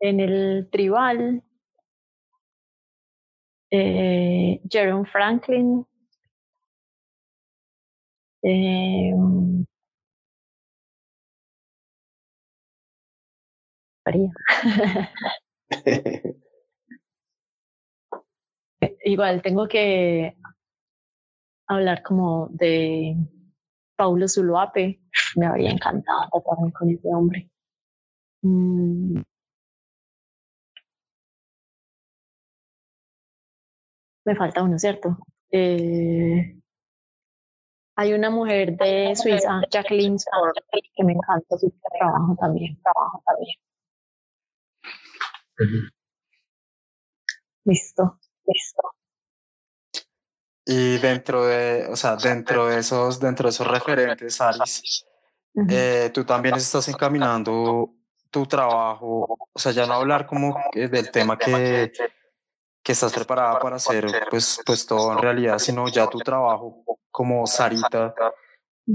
[0.00, 1.42] En el tribal.
[3.70, 5.86] Eh, Jerome Franklin.
[8.42, 9.12] Eh,
[19.04, 20.36] Igual tengo que
[21.66, 23.16] hablar como de
[23.96, 25.00] Paulo Zuluape.
[25.36, 27.50] Me habría encantado tatuarme con ese hombre.
[28.42, 29.20] Mm.
[34.24, 35.16] Me falta uno, ¿cierto?
[35.50, 36.56] Eh,
[37.96, 40.58] hay una mujer de Suiza, Jacqueline Sport,
[40.94, 42.78] que me encanta su trabajo también.
[42.82, 43.56] Trabajo también.
[47.64, 48.82] Listo, listo.
[50.64, 55.04] Y dentro de, o sea, dentro de esos, dentro de esos referentes, Alice,
[55.68, 57.94] eh, tú también estás encaminando
[58.30, 61.90] tu trabajo, o sea, ya no hablar como del tema que,
[62.82, 67.46] que estás preparada para hacer, pues, pues todo en realidad, sino ya tu trabajo como
[67.46, 68.14] Sarita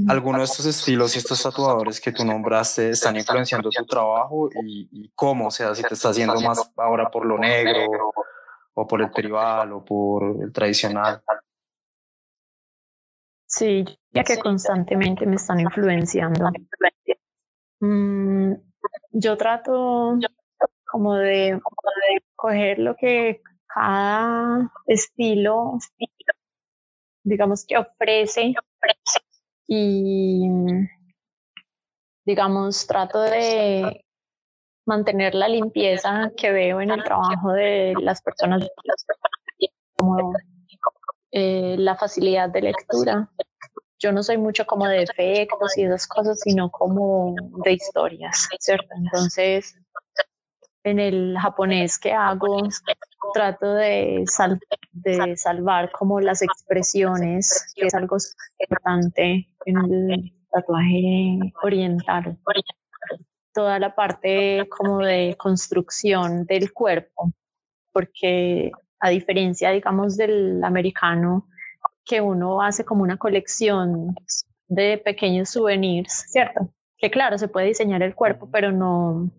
[0.08, 5.10] algunos de estos estilos y estos tatuadores que tú nombraste están influenciando tu trabajo y,
[5.16, 8.12] cómo, o sea, si te estás haciendo más ahora por lo negro
[8.74, 11.22] o por el tribal o por el tradicional.
[13.46, 16.50] Sí, ya que constantemente me están influenciando.
[17.80, 18.54] Mm,
[19.12, 20.18] yo trato
[20.86, 21.62] como de,
[22.36, 25.78] coger lo que cada estilo,
[27.24, 28.54] digamos que ofrece
[29.68, 30.48] y
[32.26, 34.06] digamos trato de
[34.86, 38.68] mantener la limpieza que veo en el trabajo de las personas,
[39.98, 40.34] como
[41.32, 43.30] eh, la facilidad de lectura.
[44.00, 48.90] yo no soy mucho como de efectos y esas cosas, sino como de historias, ¿cierto?
[48.98, 49.76] Entonces,
[50.84, 52.58] en el japonés que hago,
[53.34, 54.26] trato de,
[54.92, 58.18] de salvar como las expresiones, que es algo
[58.60, 62.38] importante en el tatuaje oriental.
[63.54, 67.32] Toda la parte como de construcción del cuerpo,
[67.92, 71.48] porque a diferencia, digamos, del americano,
[72.06, 74.16] que uno hace como una colección
[74.68, 76.70] de pequeños souvenirs, ¿cierto?
[76.98, 79.30] Que claro, se puede diseñar el cuerpo, pero no,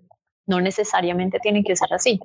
[0.47, 2.20] no necesariamente tiene que ser así.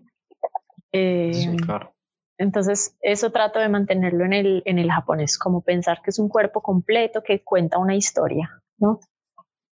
[0.92, 1.94] Eh, claro.
[2.38, 6.30] Entonces, eso trato de mantenerlo en el, en el japonés, como pensar que es un
[6.30, 9.02] cuerpo completo que cuenta una historia, ¿no?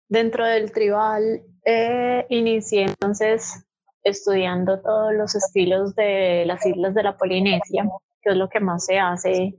[0.08, 3.64] Dentro del tribal, eh, inicié entonces
[4.02, 7.88] estudiando todos los estilos de las islas de la Polinesia,
[8.20, 9.58] que es lo que más se hace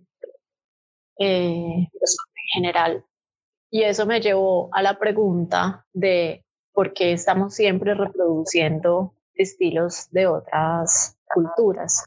[1.20, 3.06] eh, pues, en general.
[3.70, 10.28] Y eso me llevó a la pregunta de por qué estamos siempre reproduciendo estilos de
[10.28, 12.06] otras culturas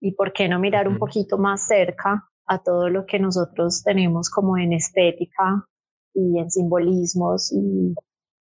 [0.00, 4.30] y por qué no mirar un poquito más cerca a todo lo que nosotros tenemos
[4.30, 5.66] como en estética
[6.14, 7.94] y en simbolismos y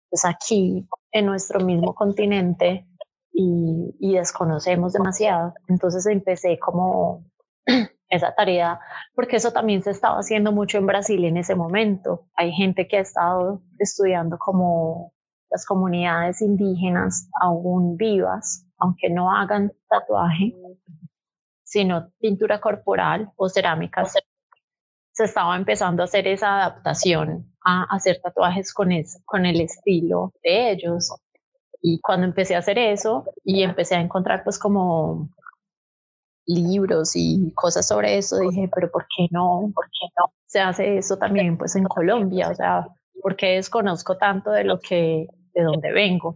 [0.10, 2.88] pues aquí en nuestro mismo continente
[3.34, 5.54] y, y desconocemos demasiado.
[5.68, 7.26] Entonces empecé como
[8.10, 8.80] esa tarea,
[9.16, 12.28] porque eso también se estaba haciendo mucho en Brasil en ese momento.
[12.36, 15.14] Hay gente que ha estado estudiando como
[15.52, 20.56] las comunidades indígenas aún vivas, aunque no hagan tatuaje,
[21.64, 24.14] sino pintura corporal o cerámicas.
[25.12, 28.90] Se estaba empezando a hacer esa adaptación a hacer tatuajes con,
[29.26, 31.14] con el estilo de ellos.
[31.82, 35.30] Y cuando empecé a hacer eso y empecé a encontrar pues como
[36.46, 39.72] libros y cosas sobre eso, dije, pero ¿por qué no?
[39.74, 40.34] ¿Por qué no?
[40.46, 42.88] Se hace eso también pues en Colombia, o sea,
[43.22, 46.36] porque desconozco tanto de lo que, de dónde vengo.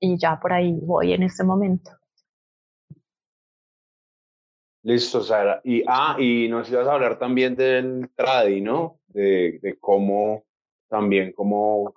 [0.00, 1.90] Y ya por ahí voy en este momento.
[4.82, 5.60] Listo, Sara.
[5.64, 9.00] Y, ah, y nos ibas a hablar también del tradi, ¿no?
[9.06, 10.44] De, de cómo,
[10.88, 11.94] también cómo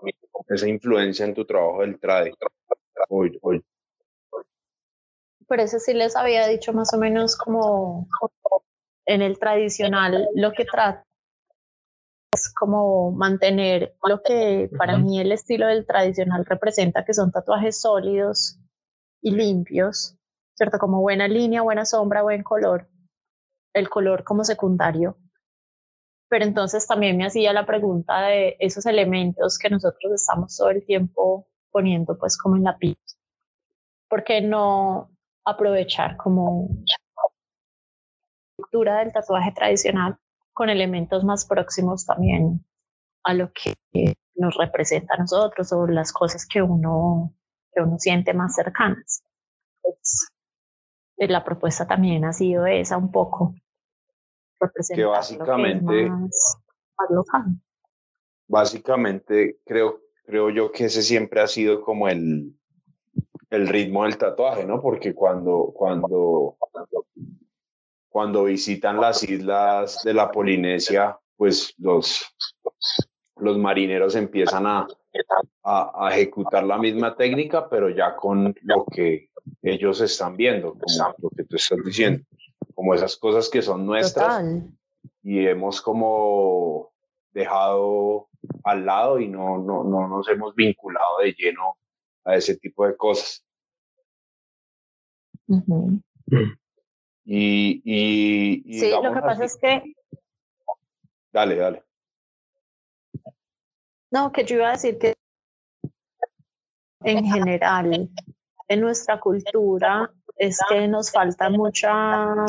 [0.48, 2.32] esa influencia en tu trabajo del tradi.
[3.10, 3.64] Hoy, hoy,
[5.48, 8.08] por eso sí les había dicho más o menos como,
[9.06, 11.07] en el tradicional lo que trata
[12.38, 17.82] es como mantener lo que para mí el estilo del tradicional representa, que son tatuajes
[17.82, 18.60] sólidos
[19.22, 20.16] y limpios,
[20.56, 20.78] ¿cierto?
[20.78, 22.88] Como buena línea, buena sombra, buen color,
[23.74, 25.18] el color como secundario.
[26.30, 30.86] Pero entonces también me hacía la pregunta de esos elementos que nosotros estamos todo el
[30.86, 32.98] tiempo poniendo pues como en la piel.
[34.10, 35.10] ¿Por qué no
[35.46, 36.70] aprovechar como
[38.58, 40.18] estructura del tatuaje tradicional
[40.58, 42.66] con elementos más próximos también
[43.24, 43.76] a lo que
[44.34, 47.32] nos representa a nosotros o las cosas que uno,
[47.72, 49.24] que uno siente más cercanas.
[49.84, 50.32] Pues,
[51.18, 53.54] eh, la propuesta también ha sido esa un poco.
[54.96, 56.58] Que básicamente, más,
[57.12, 57.46] local.
[58.48, 62.58] Básicamente creo, creo yo que ese siempre ha sido como el,
[63.52, 64.82] el ritmo del tatuaje, ¿no?
[64.82, 67.06] Porque cuando, cuando, cuando
[68.46, 72.26] visitan las islas de la Polinesia, pues los,
[73.38, 74.88] los marineros empiezan a,
[75.64, 79.30] a, ejecutar la misma técnica, pero ya con lo que
[79.62, 82.24] ellos están viendo, como lo que tú estás diciendo,
[82.74, 84.44] como esas cosas que son nuestras.
[85.24, 86.92] Y hemos como
[87.32, 88.30] dejado
[88.64, 91.78] al lado y no, no, no nos hemos vinculado de lleno
[92.24, 93.44] a ese tipo de cosas.
[97.30, 99.84] Y, y, sí, lo que pasa es que...
[101.34, 101.84] Dale, dale.
[104.10, 105.14] No, que yo iba a decir que
[107.04, 108.10] en general
[108.70, 112.46] en nuestra cultura es que nos falta mucha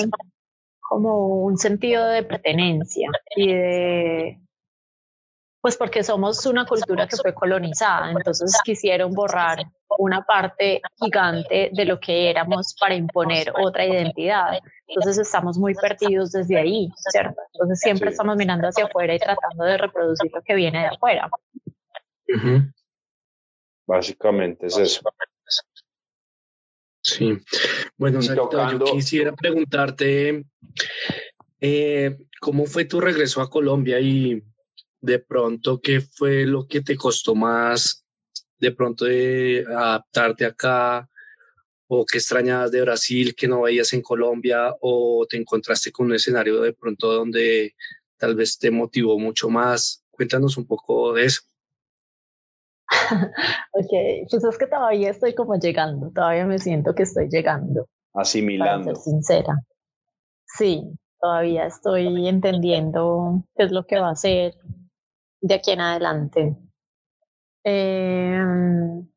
[0.80, 4.40] como un sentido de pertenencia y de
[5.68, 9.58] pues porque somos una cultura que fue colonizada, entonces quisieron borrar
[9.98, 14.58] una parte gigante de lo que éramos para imponer otra identidad.
[14.86, 17.38] Entonces estamos muy perdidos desde ahí, ¿cierto?
[17.52, 21.28] Entonces siempre estamos mirando hacia afuera y tratando de reproducir lo que viene de afuera.
[23.86, 25.02] Básicamente es eso.
[27.02, 27.36] Sí.
[27.98, 28.48] Bueno, yo
[28.94, 30.46] quisiera preguntarte,
[31.60, 34.42] eh, ¿cómo fue tu regreso a Colombia y
[35.00, 38.04] de pronto qué fue lo que te costó más
[38.58, 41.08] de pronto de adaptarte acá
[41.86, 46.14] o qué extrañabas de Brasil que no veías en Colombia o te encontraste con un
[46.14, 47.74] escenario de pronto donde
[48.18, 50.04] tal vez te motivó mucho más.
[50.10, 51.42] Cuéntanos un poco de eso.
[53.72, 57.86] ok, pues es que todavía estoy como llegando, todavía me siento que estoy llegando.
[58.14, 58.86] Asimilando.
[58.86, 59.54] Para ser sincera.
[60.44, 60.82] Sí,
[61.20, 64.54] todavía estoy entendiendo qué es lo que va a ser
[65.40, 66.56] de aquí en adelante.
[67.64, 69.08] Em,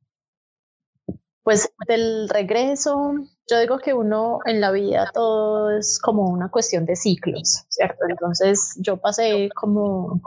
[1.44, 3.14] pues del regreso,
[3.50, 8.06] yo digo que uno en la vida todo es como una cuestión de ciclos, ¿cierto?
[8.10, 10.22] Entonces yo pasé como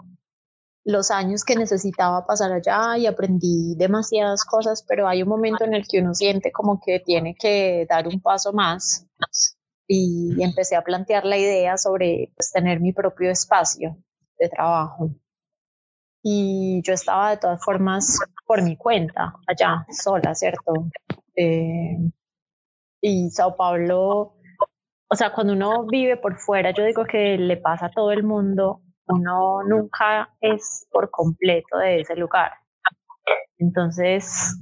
[0.84, 5.74] los años que necesitaba pasar allá y aprendí demasiadas cosas, pero hay un momento en
[5.74, 9.06] el que uno siente como que tiene que dar un paso más
[9.86, 13.96] y empecé a plantear la idea sobre pues, tener mi propio espacio
[14.38, 15.10] de trabajo.
[16.26, 20.72] Y yo estaba de todas formas por mi cuenta, allá, sola, ¿cierto?
[21.36, 21.98] Eh,
[23.02, 24.36] y Sao Paulo,
[25.06, 28.22] o sea, cuando uno vive por fuera, yo digo que le pasa a todo el
[28.22, 32.52] mundo, uno nunca es por completo de ese lugar.
[33.58, 34.58] Entonces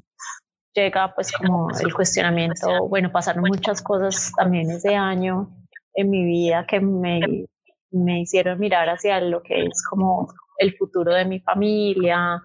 [0.74, 5.48] llega pues como el cuestionamiento, bueno, pasaron muchas cosas también ese año
[5.94, 7.46] en mi vida que me,
[7.92, 10.26] me hicieron mirar hacia lo que es como
[10.62, 12.40] el futuro de mi familia,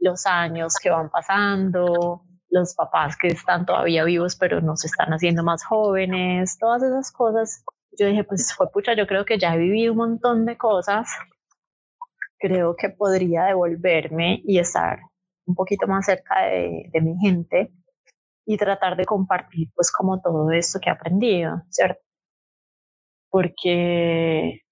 [0.00, 5.10] los años que van pasando, los papás que están todavía vivos pero no se están
[5.12, 7.64] haciendo más jóvenes, todas esas cosas.
[7.98, 11.08] Yo dije, pues fue pucha, yo creo que ya he vivido un montón de cosas.
[12.38, 15.00] Creo que podría devolverme y estar
[15.46, 17.72] un poquito más cerca de, de mi gente
[18.46, 22.00] y tratar de compartir pues como todo esto que he aprendido, ¿cierto?
[23.30, 24.62] Porque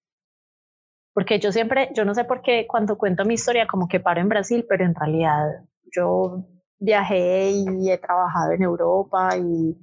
[1.16, 4.20] porque yo siempre, yo no sé por qué cuando cuento mi historia como que paro
[4.20, 6.44] en Brasil, pero en realidad yo
[6.78, 9.80] viajé y he trabajado en Europa y,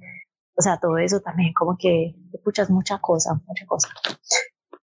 [0.56, 3.88] o sea, todo eso también como que escuchas mucha cosa, mucha cosa.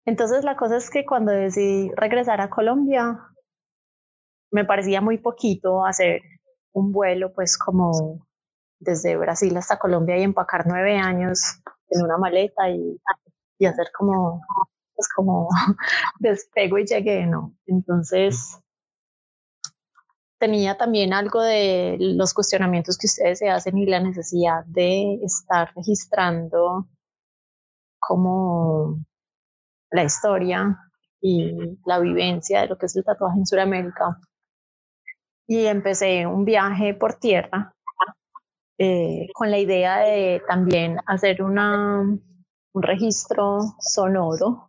[0.05, 3.19] Entonces la cosa es que cuando decidí regresar a Colombia,
[4.49, 6.19] me parecía muy poquito hacer
[6.71, 8.25] un vuelo pues como
[8.79, 12.99] desde Brasil hasta Colombia y empacar nueve años en una maleta y,
[13.59, 14.41] y hacer como
[14.99, 15.47] pues como
[16.19, 17.55] despego y llegué, ¿no?
[17.67, 18.59] Entonces
[20.37, 25.71] tenía también algo de los cuestionamientos que ustedes se hacen y la necesidad de estar
[25.73, 26.89] registrando
[27.97, 28.99] como
[29.91, 30.77] la historia
[31.21, 34.19] y la vivencia de lo que es el tatuaje en Sudamérica.
[35.47, 37.73] Y empecé un viaje por tierra
[38.77, 44.68] eh, con la idea de también hacer una, un registro sonoro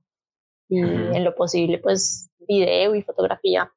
[0.71, 3.71] y en lo posible pues video y fotografía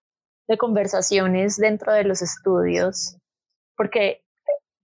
[0.47, 3.17] de conversaciones dentro de los estudios,
[3.75, 4.23] porque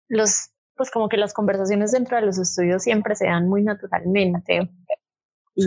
[0.07, 4.71] los, pues como que las conversaciones dentro de los estudios siempre se dan muy naturalmente.
[5.55, 5.65] Y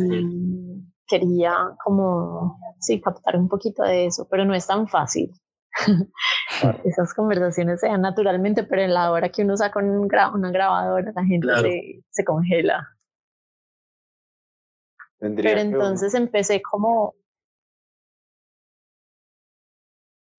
[1.07, 5.31] quería como, sí, captar un poquito de eso, pero no es tan fácil.
[6.85, 11.13] Esas conversaciones se dan naturalmente, pero en la hora que uno saca un una grabadora,
[11.15, 12.89] la gente se, se congela.
[15.23, 17.15] Pero entonces empecé como...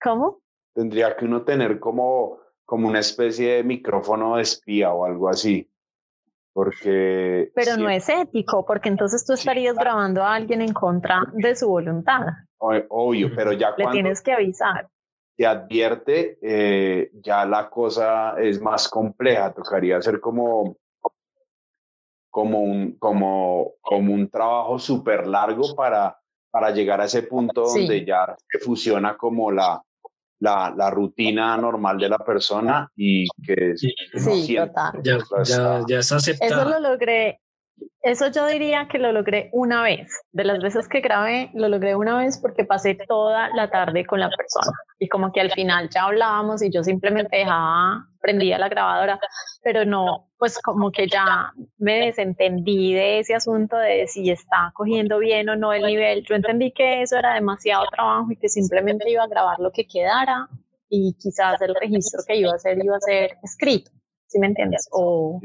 [0.02, 0.42] ¿Cómo?
[0.74, 5.70] Tendría que uno tener como, como una especie de micrófono de espía o algo así.
[6.52, 7.50] Porque...
[7.54, 11.68] Pero no es ético, porque entonces tú estarías grabando a alguien en contra de su
[11.68, 12.26] voluntad.
[12.58, 14.88] Obvio, pero ya Le tienes que avisar.
[15.36, 19.52] Te advierte, eh, ya la cosa es más compleja.
[19.54, 20.76] Tocaría hacer como
[22.34, 26.18] como un, como, como un trabajo súper largo para,
[26.50, 29.80] para llegar a ese punto donde ya se fusiona como la,
[30.40, 35.00] la, la, rutina normal de la persona y que, sí, total.
[35.04, 36.62] Ya, ya, ya es aceptado.
[36.62, 37.38] Eso lo logré,
[38.04, 40.10] eso yo diría que lo logré una vez.
[40.30, 44.20] De las veces que grabé, lo logré una vez porque pasé toda la tarde con
[44.20, 44.76] la persona.
[44.98, 49.18] Y como que al final ya hablábamos y yo simplemente dejaba, prendía la grabadora,
[49.62, 55.18] pero no, pues como que ya me desentendí de ese asunto de si está cogiendo
[55.18, 56.24] bien o no el nivel.
[56.28, 59.86] Yo entendí que eso era demasiado trabajo y que simplemente iba a grabar lo que
[59.86, 60.48] quedara
[60.90, 63.90] y quizás el registro que iba a hacer iba a ser escrito,
[64.26, 64.88] ¿sí me entiendes?
[64.92, 65.40] O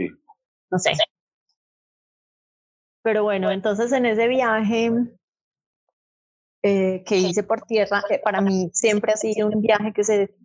[0.72, 0.92] no sé,
[3.02, 4.92] pero bueno, entonces en ese viaje
[6.62, 10.36] eh, que hice por tierra, eh, para mí siempre ha sido un viaje que se,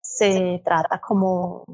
[0.00, 1.64] se trata como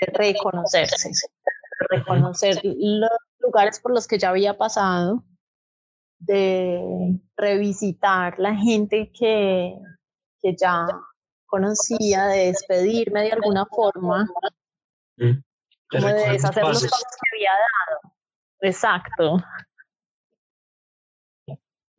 [0.00, 3.10] de reconocerse, de reconocer los
[3.40, 5.22] lugares por los que ya había pasado,
[6.18, 9.78] de revisitar la gente que,
[10.40, 10.86] que ya
[11.44, 14.26] conocía, de despedirme de alguna forma,
[15.18, 15.32] mm.
[15.90, 18.14] como de deshacer los pasos que había dado.
[18.60, 19.44] Exacto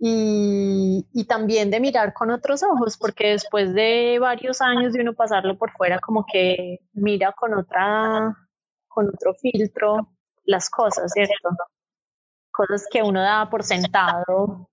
[0.07, 5.57] y, también de mirar con otros ojos, porque después de varios años de uno pasarlo
[5.57, 8.37] por fuera, como que mira con otra,
[8.87, 10.09] con otro filtro
[10.43, 11.49] las cosas, ¿cierto?
[12.51, 14.69] Cosas que uno da por sentado,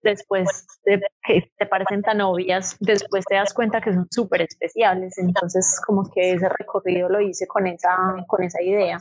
[0.00, 0.46] después
[0.84, 5.80] de que te parecen tan obvias, después te das cuenta que son súper especiales, entonces
[5.84, 7.96] como que ese recorrido lo hice con esa,
[8.28, 9.00] con esa idea.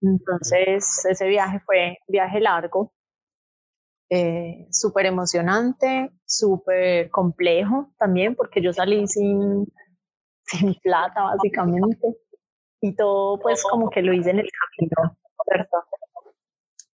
[0.00, 2.92] Entonces ese viaje fue viaje largo,
[4.10, 9.66] eh, súper emocionante, súper complejo también, porque yo salí sin,
[10.44, 12.16] sin plata básicamente
[12.80, 15.76] y todo pues como que lo hice en el camino, ¿cierto?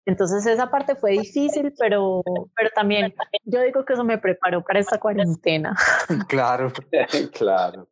[0.05, 2.21] Entonces esa parte fue difícil, pero,
[2.55, 3.13] pero también
[3.45, 5.75] yo digo que eso me preparó para esta cuarentena.
[6.27, 6.71] Claro,
[7.33, 7.87] claro.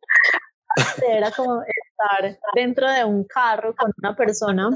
[1.06, 4.70] Era como estar dentro de un carro con una persona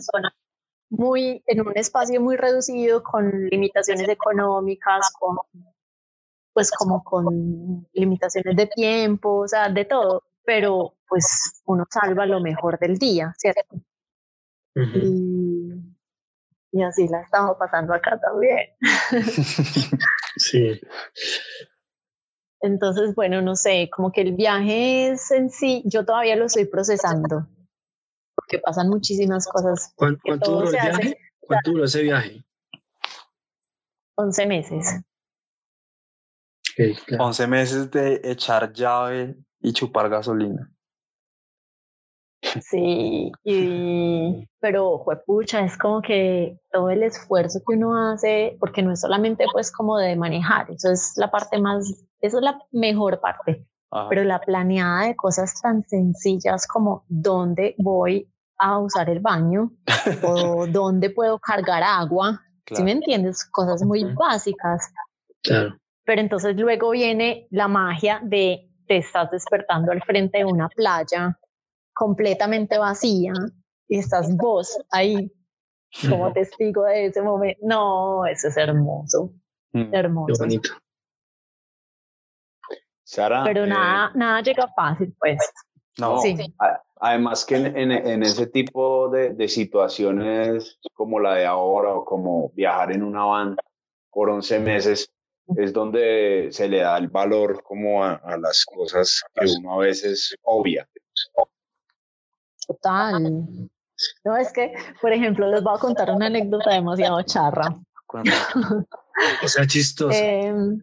[0.91, 5.37] muy en un espacio muy reducido con limitaciones económicas, con
[6.53, 12.41] pues como con limitaciones de tiempo, o sea, de todo, pero pues uno salva lo
[12.41, 13.77] mejor del día, ¿cierto?
[14.75, 15.73] y,
[16.73, 18.71] y, así la estamos pasando acá también.
[20.37, 20.81] sí.
[22.61, 26.65] Entonces, bueno, no sé, como que el viaje es en sí, yo todavía lo estoy
[26.65, 27.47] procesando
[28.47, 29.93] porque pasan muchísimas cosas.
[29.97, 31.19] ¿Cuánto, duró el viaje?
[31.41, 32.45] ¿Cuánto duró ese viaje?
[34.15, 35.01] 11 meses.
[37.19, 40.71] 11 meses de echar llave y chupar gasolina.
[42.61, 48.93] Sí, y, pero pucha, es como que todo el esfuerzo que uno hace, porque no
[48.93, 53.21] es solamente pues como de manejar, eso es la parte más, eso es la mejor
[53.21, 53.67] parte,
[54.09, 59.73] pero la planeada de cosas tan sencillas como dónde voy a usar el baño
[60.23, 62.41] o dónde puedo cargar agua,
[62.71, 63.45] si me entiendes?
[63.45, 64.93] Cosas muy básicas.
[65.43, 65.77] Claro.
[66.05, 71.39] Pero entonces luego viene la magia de te estás despertando al frente de una playa
[71.93, 73.33] completamente vacía
[73.89, 75.33] y estás vos ahí
[76.09, 77.61] como testigo de ese momento.
[77.63, 79.33] No, eso es hermoso,
[79.73, 79.95] mm.
[79.95, 80.35] hermoso.
[80.39, 80.71] bonito.
[83.15, 85.39] Pero eh, nada, nada llega fácil, pues.
[85.99, 86.37] No, sí.
[86.99, 93.03] Además que en, ese tipo de, situaciones como la de ahora o como viajar en
[93.03, 93.57] una van
[94.11, 95.11] por 11 meses
[95.57, 100.35] es donde se le da el valor como a, las cosas que uno a veces
[100.43, 100.89] obvia.
[102.67, 103.23] Total.
[104.25, 107.75] No, es que, por ejemplo, les voy a contar una anécdota demasiado charra.
[109.43, 110.19] o sea, chistosa.
[110.19, 110.83] Em,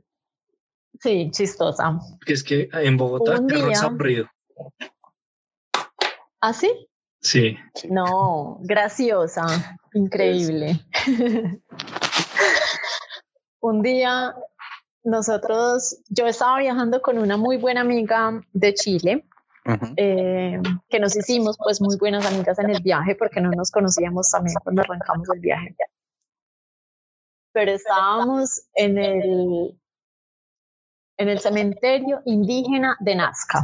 [0.99, 1.99] sí, chistosa.
[2.25, 3.39] Que es que en Bogotá
[3.69, 4.27] es aburrido.
[6.45, 6.89] ¿Ah, sí?
[7.21, 7.57] Sí.
[7.89, 9.45] No, graciosa,
[9.93, 10.77] increíble.
[13.61, 14.35] Un día
[15.05, 19.25] nosotros, yo estaba viajando con una muy buena amiga de Chile,
[19.95, 24.29] eh, que nos hicimos pues muy buenas amigas en el viaje porque no nos conocíamos
[24.29, 25.73] también cuando arrancamos el viaje.
[27.53, 29.79] Pero estábamos en el,
[31.17, 33.63] en el cementerio indígena de Nazca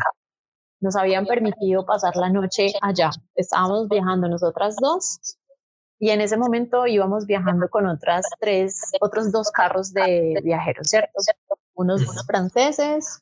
[0.82, 3.12] nos habían permitido pasar la noche allá.
[3.36, 5.38] Estábamos viajando nosotras dos
[6.00, 11.20] y en ese momento íbamos viajando con otras tres, otros dos carros de viajeros, ¿cierto?
[11.74, 13.22] Unos franceses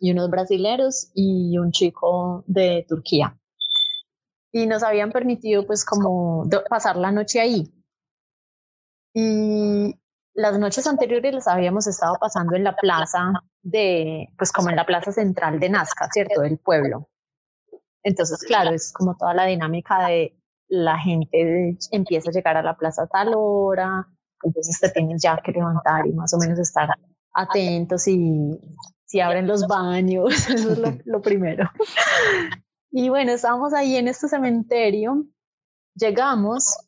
[0.00, 3.38] y unos brasileros y un chico de Turquía.
[4.50, 7.70] Y nos habían permitido pues como pasar la noche ahí.
[9.12, 9.94] Y
[10.32, 13.32] las noches anteriores las habíamos estado pasando en la plaza
[13.66, 16.40] de, pues como en la plaza central de Nazca, ¿cierto?
[16.42, 17.08] Del pueblo.
[18.04, 20.38] Entonces, claro, es como toda la dinámica de
[20.68, 24.06] la gente empieza a llegar a la plaza a tal hora,
[24.42, 26.90] entonces te tienes ya que levantar y más o menos estar
[27.32, 28.56] atentos y
[29.04, 31.68] si abren los baños, eso es lo, lo primero.
[32.92, 35.26] Y bueno, estábamos ahí en este cementerio,
[35.96, 36.78] llegamos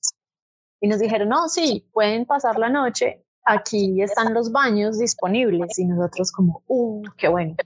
[0.81, 5.87] y nos dijeron, no, sí, pueden pasar la noche, aquí están los baños disponibles y
[5.87, 7.57] nosotros como, uh, qué bueno.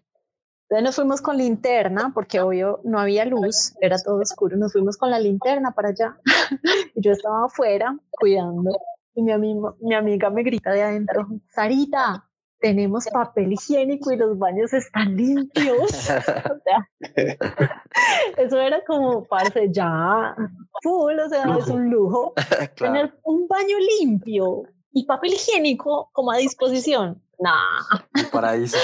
[0.69, 4.97] Entonces nos fuimos con linterna, porque obvio no había luz, era todo oscuro, nos fuimos
[4.97, 6.17] con la linterna para allá.
[6.95, 8.71] y yo estaba afuera cuidando
[9.15, 12.27] y mi, amigo, mi amiga me grita de adentro, Sarita,
[12.59, 15.91] tenemos papel higiénico y los baños están limpios.
[15.91, 16.89] o sea,
[18.39, 20.35] eso era como, parce, ya,
[20.81, 22.33] full, o sea, es un lujo.
[22.77, 24.63] Tener un baño limpio
[24.93, 27.23] y papel higiénico como a disposición.
[27.39, 28.31] Nah.
[28.31, 28.77] Paraíso.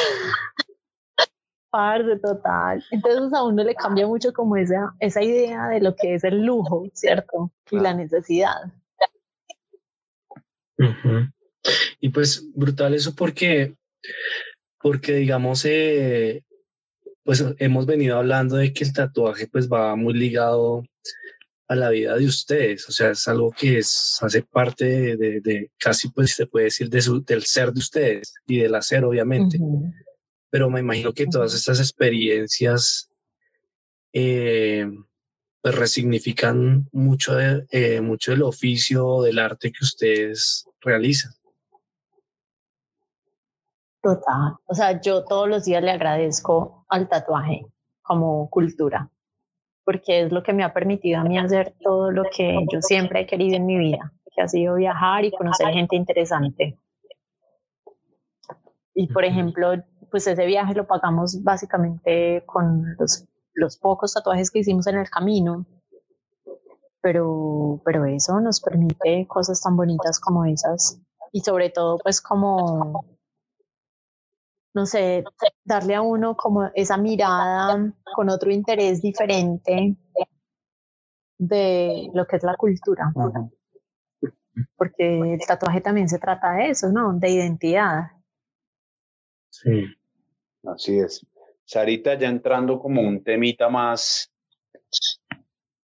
[1.71, 2.83] Parce, total.
[2.91, 6.43] Entonces a uno le cambia mucho como esa, esa idea de lo que es el
[6.45, 7.53] lujo, ¿cierto?
[7.71, 8.73] Y la necesidad.
[12.01, 13.77] Y pues brutal eso porque,
[14.81, 16.45] porque digamos, eh,
[17.23, 20.85] pues hemos venido hablando de que el tatuaje pues va muy ligado
[21.69, 25.71] a la vida de ustedes, o sea, es algo que es, hace parte de, de,
[25.79, 29.61] casi pues se puede decir de su, del ser de ustedes y del hacer obviamente,
[30.49, 33.11] pero me imagino que todas estas experiencias
[34.15, 34.91] eh,
[35.61, 41.33] pues resignifican mucho, de, eh, mucho del oficio, del arte que ustedes realizan.
[44.03, 44.55] Total.
[44.65, 47.67] O sea, yo todos los días le agradezco al tatuaje
[48.01, 49.11] como cultura,
[49.89, 53.23] porque es lo que me ha permitido a mí hacer todo lo que yo siempre
[53.23, 56.79] he querido en mi vida, que ha sido viajar y conocer gente interesante.
[58.93, 59.73] Y por ejemplo,
[60.11, 63.25] pues ese viaje lo pagamos básicamente con los,
[63.55, 65.65] los pocos tatuajes que hicimos en el camino,
[67.01, 71.01] pero, pero eso nos permite cosas tan bonitas como esas.
[71.33, 73.07] Y sobre todo pues como
[74.75, 75.25] no sé,
[75.65, 79.97] darle a uno como esa mirada con otro interés diferente
[81.39, 83.13] de lo que es la cultura.
[84.77, 87.13] Porque el tatuaje también se trata de eso, ¿no?
[87.15, 88.11] De identidad.
[89.51, 89.85] Sí.
[90.65, 91.25] Así es.
[91.65, 94.33] Sarita, ya entrando como un temita más,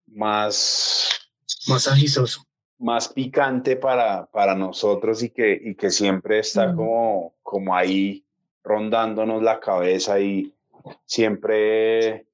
[0.06, 1.30] más,
[1.68, 2.42] más agisoso,
[2.78, 8.23] más picante para, para nosotros y que, y que siempre está como, como ahí
[8.64, 10.52] rondándonos la cabeza y
[11.04, 12.26] siempre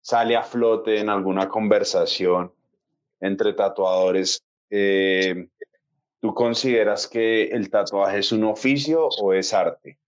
[0.00, 2.52] sale a flote en alguna conversación
[3.20, 4.42] entre tatuadores.
[4.70, 5.48] Eh,
[6.20, 9.98] ¿Tú consideras que el tatuaje es un oficio o es arte?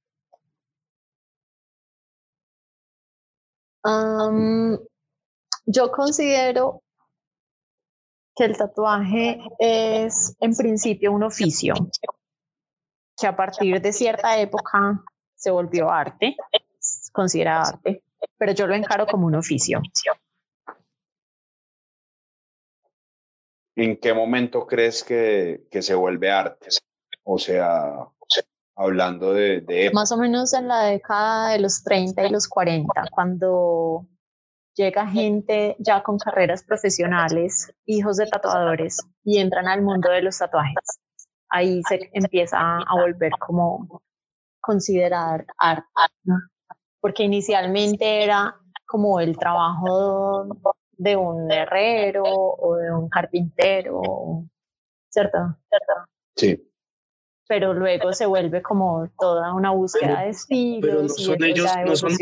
[5.67, 6.83] yo considero
[8.35, 11.75] que el tatuaje es en principio un oficio,
[13.21, 15.05] que a partir de cierta época
[15.45, 16.37] se volvió arte,
[17.13, 18.03] considera arte,
[18.39, 19.83] pero yo lo encaro como un oficio.
[23.77, 26.69] ¿En qué momento crees que, que se vuelve arte?
[27.25, 28.09] O sea,
[28.75, 29.91] hablando de, de...
[29.93, 34.07] Más o menos en la década de los 30 y los 40, cuando
[34.75, 40.39] llega gente ya con carreras profesionales, hijos de tatuadores, y entran al mundo de los
[40.39, 41.01] tatuajes.
[41.51, 44.03] Ahí se empieza a volver como
[44.65, 45.87] considerar arte,
[47.01, 48.57] porque inicialmente era
[48.87, 50.47] como el trabajo
[50.93, 54.01] de un herrero o de un carpintero,
[55.11, 55.39] ¿cierto?
[55.69, 56.11] ¿Cierto?
[56.37, 56.71] Sí.
[57.47, 61.97] Pero luego se vuelve como toda una búsqueda de estilos pero no son ellos, no
[61.97, 62.13] son,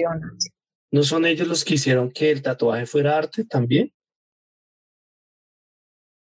[0.90, 3.92] ¿No son ellos los que hicieron que el tatuaje fuera arte también?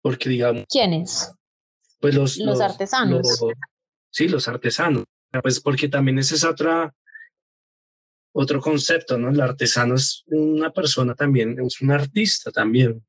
[0.03, 0.64] Porque digamos...
[0.69, 1.33] ¿Quiénes?
[2.01, 3.41] Pues los, los, artesanos.
[4.11, 5.05] sí, los artesanos.
[5.31, 6.95] Pues porque también ese es otra,
[8.33, 9.31] otro concepto, ¿no?
[9.31, 13.05] El artesano es una persona también, es un artista también.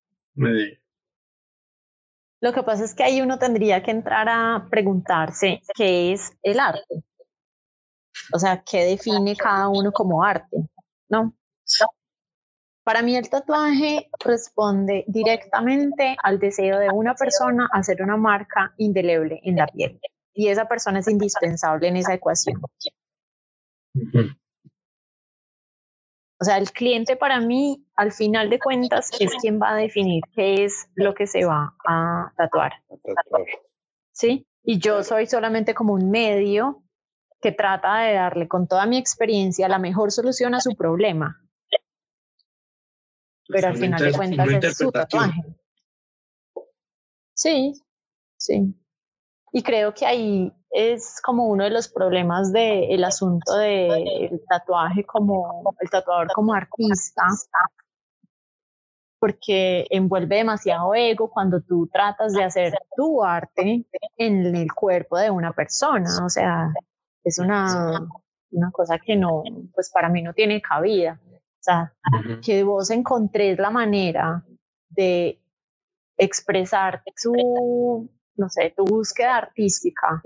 [2.42, 6.60] Lo que pasa es que ahí uno tendría que entrar a preguntarse qué es el
[6.60, 7.04] arte.
[8.34, 10.58] O sea, qué define cada uno como arte,
[11.10, 11.34] ¿no?
[12.84, 19.40] Para mí el tatuaje responde directamente al deseo de una persona hacer una marca indeleble
[19.44, 20.00] en la piel
[20.40, 22.62] y esa persona es indispensable en esa ecuación.
[26.40, 30.24] O sea, el cliente para mí, al final de cuentas, es quien va a definir
[30.34, 32.72] qué es lo que se va a tatuar.
[34.14, 34.48] ¿Sí?
[34.64, 36.84] Y yo soy solamente como un medio
[37.42, 41.46] que trata de darle con toda mi experiencia la mejor solución a su problema.
[43.50, 45.42] Pero al final de cuentas es su tatuaje.
[47.34, 47.74] Sí,
[48.38, 48.74] sí.
[49.52, 55.74] Y creo que ahí es como uno de los problemas del asunto del tatuaje como
[55.80, 57.24] el tatuador como artista,
[59.20, 63.86] porque envuelve demasiado ego cuando tú tratas de hacer tu arte
[64.18, 66.10] en el cuerpo de una persona.
[66.24, 66.72] O sea,
[67.24, 68.08] es una,
[68.52, 69.44] una cosa que no,
[69.74, 71.20] pues para mí no tiene cabida.
[71.26, 71.94] O sea,
[72.42, 74.46] que vos encontres la manera
[74.90, 75.42] de
[76.18, 78.10] expresar su
[78.40, 80.22] no sé, tu búsqueda artística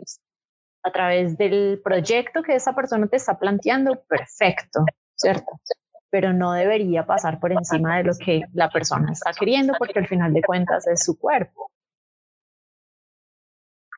[0.84, 4.86] a través del proyecto que esa persona te está planteando, perfecto,
[5.16, 5.60] ¿cierto?
[6.10, 10.08] Pero no debería pasar por encima de lo que la persona está queriendo, porque al
[10.08, 11.72] final de cuentas es su cuerpo.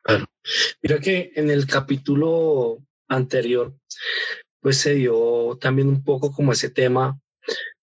[0.02, 0.24] Claro.
[0.80, 3.74] Mira que en el capítulo anterior,
[4.60, 7.18] pues se dio también un poco como ese tema,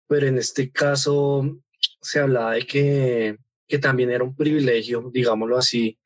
[0.08, 1.60] pero en este caso
[2.02, 6.00] se hablaba de que, que también era un privilegio, digámoslo así,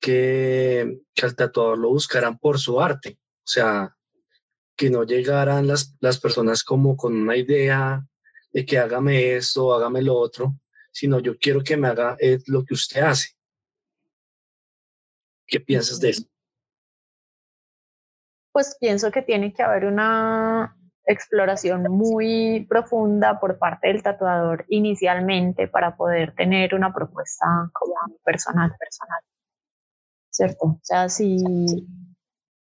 [0.00, 3.18] que, que al tatuador lo buscaran por su arte.
[3.20, 3.96] O sea,
[4.76, 8.06] que no llegaran las, las personas como con una idea
[8.52, 10.54] de que hágame esto, hágame lo otro,
[10.92, 13.30] sino yo quiero que me haga lo que usted hace.
[15.46, 16.24] ¿Qué piensas de eso?
[18.52, 20.76] Pues pienso que tiene que haber una
[21.06, 27.94] exploración muy profunda por parte del tatuador inicialmente para poder tener una propuesta como
[28.24, 29.22] personal, personal.
[30.38, 30.66] ¿Cierto?
[30.66, 31.36] O sea, si,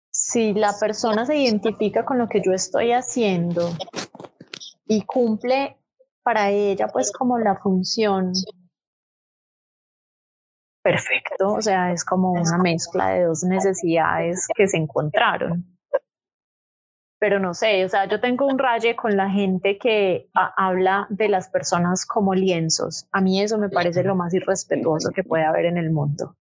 [0.09, 3.71] si la persona se identifica con lo que yo estoy haciendo
[4.87, 5.77] y cumple
[6.23, 8.33] para ella pues como la función
[10.81, 15.77] perfecto, o sea, es como una mezcla de dos necesidades que se encontraron
[17.19, 21.29] pero no sé, o sea, yo tengo un raye con la gente que habla de
[21.29, 23.09] las personas como lienzos.
[23.11, 26.37] A mí eso me parece lo más irrespetuoso que puede haber en el mundo.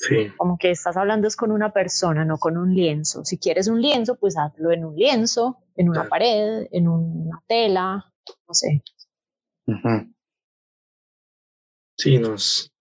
[0.00, 0.32] Sí.
[0.38, 3.24] Como que estás hablando es con una persona, no con un lienzo.
[3.24, 8.10] Si quieres un lienzo, pues hazlo en un lienzo, en una pared, en una tela,
[8.48, 8.82] no sé.
[11.96, 12.72] Sí, nos.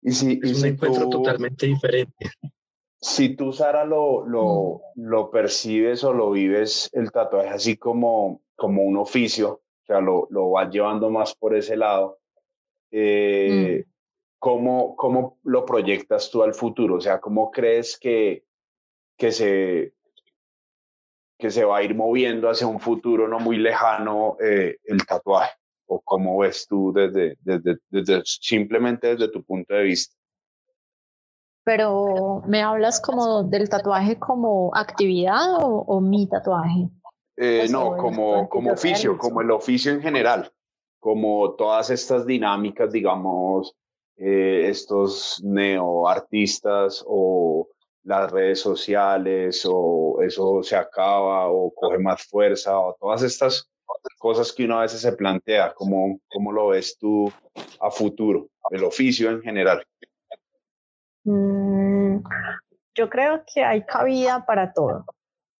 [0.00, 2.30] Y si, es un encuentro totalmente diferente
[3.00, 5.02] si tú, Sara, lo, lo, mm.
[5.06, 10.26] lo, percibes o lo vives el tatuaje así como, como un oficio, o sea, lo,
[10.30, 12.18] lo vas llevando más por ese lado,
[12.90, 13.97] eh, mm.
[14.38, 16.96] ¿Cómo, ¿cómo, lo proyectas tú al futuro?
[16.96, 18.44] O sea, ¿cómo crees que,
[19.16, 19.94] que, se,
[21.38, 25.52] que se va a ir moviendo hacia un futuro no muy lejano eh, el tatuaje?
[25.86, 30.18] ¿O cómo ves tú desde, desde, desde, simplemente desde tu punto de vista?
[31.68, 36.88] pero ¿me hablas como del tatuaje como actividad o, mi tatuaje?
[37.36, 40.50] Eh, no, como, como oficio, como el oficio en general,
[40.98, 43.76] como todas estas dinámicas, digamos,
[44.18, 47.68] eh, estos neoartistas o
[48.02, 53.68] las redes sociales o eso se acaba o coge más fuerza o todas estas
[54.18, 57.30] cosas que uno a veces se plantea, ¿cómo, cómo lo ves tú
[57.80, 59.84] a futuro, el oficio en general?
[61.24, 62.18] Mm,
[62.94, 65.04] yo creo que hay cabida para todo,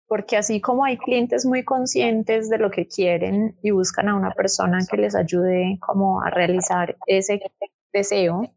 [0.06, 4.32] porque así como hay clientes muy conscientes de lo que quieren y buscan a una
[4.32, 7.38] persona que les ayude como a realizar ese
[7.92, 8.54] deseo,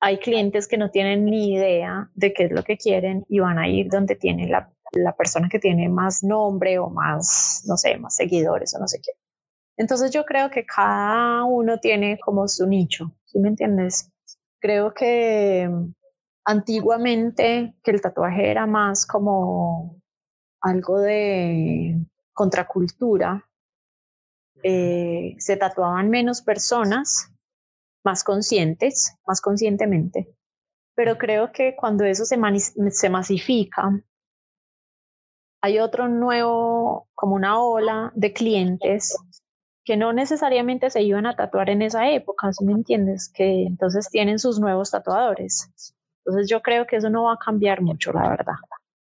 [0.00, 3.58] hay clientes que no tienen ni idea de qué es lo que quieren y van
[3.58, 7.96] a ir donde tiene la, la persona que tiene más nombre o más, no sé,
[7.98, 9.12] más seguidores o no sé qué.
[9.76, 14.10] Entonces yo creo que cada uno tiene como su nicho, ¿sí me entiendes?
[14.60, 15.70] Creo que
[16.44, 20.00] antiguamente que el tatuaje era más como
[20.60, 21.96] algo de
[22.32, 23.48] contracultura,
[24.62, 27.31] eh, se tatuaban menos personas,
[28.04, 30.28] más conscientes, más conscientemente.
[30.94, 32.36] Pero creo que cuando eso se,
[32.90, 33.90] se masifica,
[35.62, 39.16] hay otro nuevo, como una ola de clientes
[39.84, 43.30] que no necesariamente se iban a tatuar en esa época, ¿sí me entiendes?
[43.32, 45.70] Que entonces tienen sus nuevos tatuadores.
[46.24, 48.54] Entonces yo creo que eso no va a cambiar mucho, la verdad.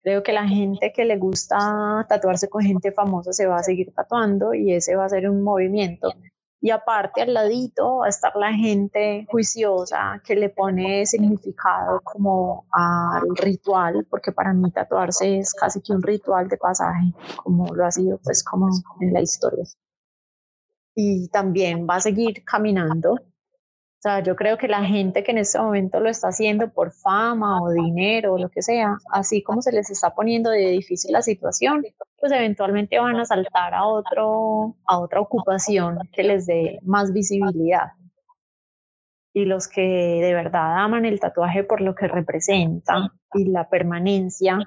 [0.02, 3.93] Creo que la gente que le gusta tatuarse con gente famosa se va a seguir
[3.93, 6.14] tatuando y ese va a ser un movimiento.
[6.62, 12.66] Y aparte al ladito va a estar la gente juiciosa que le pone significado como
[12.72, 17.86] al ritual, porque para mí tatuarse es casi que un ritual de pasaje, como lo
[17.86, 18.68] ha sido pues como
[18.99, 19.64] en la historia
[21.01, 23.16] y también va a seguir caminando.
[24.00, 26.93] O sea, yo creo que la gente que en este momento lo está haciendo por
[26.93, 31.12] fama o dinero o lo que sea, así como se les está poniendo de difícil
[31.12, 31.84] la situación,
[32.18, 37.91] pues eventualmente van a saltar a, otro, a otra ocupación que les dé más visibilidad.
[39.34, 44.60] Y los que de verdad aman el tatuaje por lo que representa y la permanencia,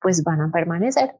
[0.00, 1.10] pues van a permanecer.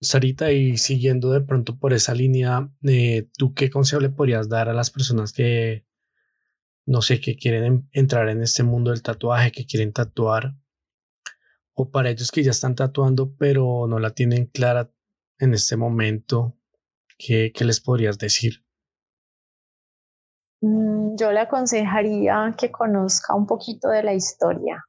[0.00, 4.68] Sarita, y siguiendo de pronto por esa línea, eh, ¿tú qué consejo le podrías dar
[4.68, 5.84] a las personas que,
[6.86, 10.54] no sé, que quieren entrar en este mundo del tatuaje, que quieren tatuar,
[11.74, 14.90] o para ellos que ya están tatuando pero no la tienen clara
[15.38, 16.56] en este momento,
[17.18, 18.64] ¿qué, qué les podrías decir?
[20.60, 24.84] Mm, yo le aconsejaría que conozca un poquito de la historia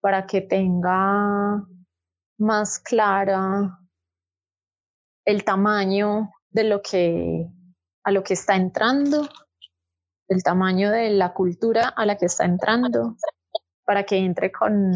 [0.00, 1.66] para que tenga
[2.38, 3.78] más clara
[5.28, 7.46] el tamaño de lo que
[8.02, 9.28] a lo que está entrando,
[10.26, 13.14] el tamaño de la cultura a la que está entrando,
[13.84, 14.94] para que entre con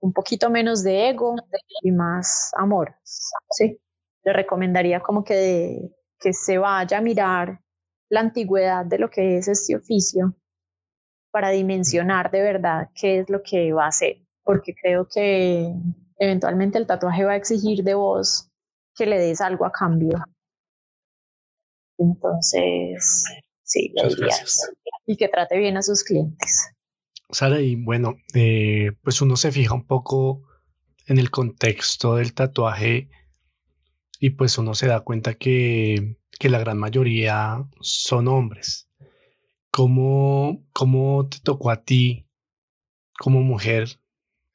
[0.00, 1.36] un poquito menos de ego
[1.80, 2.96] y más amor.
[3.02, 3.80] Sí,
[4.24, 5.90] le recomendaría como que,
[6.20, 7.58] que se vaya a mirar
[8.10, 10.34] la antigüedad de lo que es este oficio
[11.30, 15.72] para dimensionar de verdad qué es lo que va a hacer, porque creo que
[16.18, 18.50] eventualmente el tatuaje va a exigir de vos
[18.96, 20.16] que le des algo a cambio.
[21.98, 23.24] Entonces,
[23.62, 23.92] sí,
[25.06, 26.72] y que trate bien a sus clientes.
[27.30, 30.42] Sara, y bueno, eh, pues uno se fija un poco
[31.06, 33.10] en el contexto del tatuaje
[34.20, 38.88] y pues uno se da cuenta que, que la gran mayoría son hombres.
[39.70, 42.26] ¿Cómo, ¿Cómo te tocó a ti
[43.18, 44.00] como mujer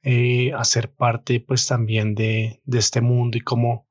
[0.04, 3.88] eh, hacer parte pues también de, de este mundo y cómo,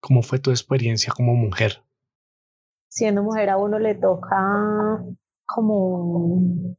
[0.00, 1.82] cómo fue tu experiencia como mujer?
[2.88, 5.04] Siendo mujer a uno le toca
[5.46, 6.76] como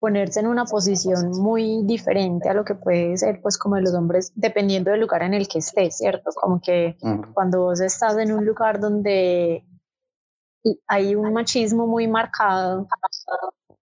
[0.00, 3.94] ponerse en una posición muy diferente a lo que puede ser pues como de los
[3.94, 6.30] hombres dependiendo del lugar en el que estés, ¿cierto?
[6.34, 6.96] Como que
[7.34, 9.64] cuando vos estás en un lugar donde
[10.86, 12.86] hay un machismo muy marcado,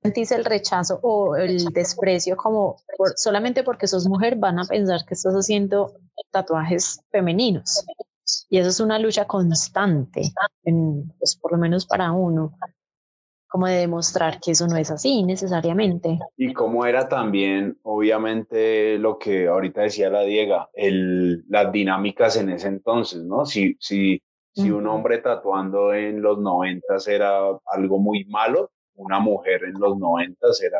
[0.03, 2.77] sentís el rechazo o el desprecio como
[3.17, 5.93] solamente porque sos mujer van a pensar que estás haciendo
[6.31, 7.85] tatuajes femeninos.
[8.49, 10.22] Y eso es una lucha constante,
[10.64, 12.53] en, pues por lo menos para uno
[13.49, 16.18] como de demostrar que eso no es así necesariamente.
[16.37, 22.51] Y cómo era también, obviamente, lo que ahorita decía la Diega, el, las dinámicas en
[22.51, 23.47] ese entonces, ¿no?
[23.47, 24.20] Si, si,
[24.53, 29.97] si un hombre tatuando en los noventas era algo muy malo, una mujer en los
[29.97, 30.79] noventas era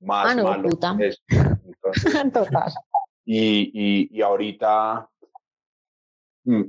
[0.00, 0.68] más ah, no, malo.
[0.70, 0.96] Puta.
[2.32, 2.72] Total.
[3.24, 5.08] Y, y, y ahorita,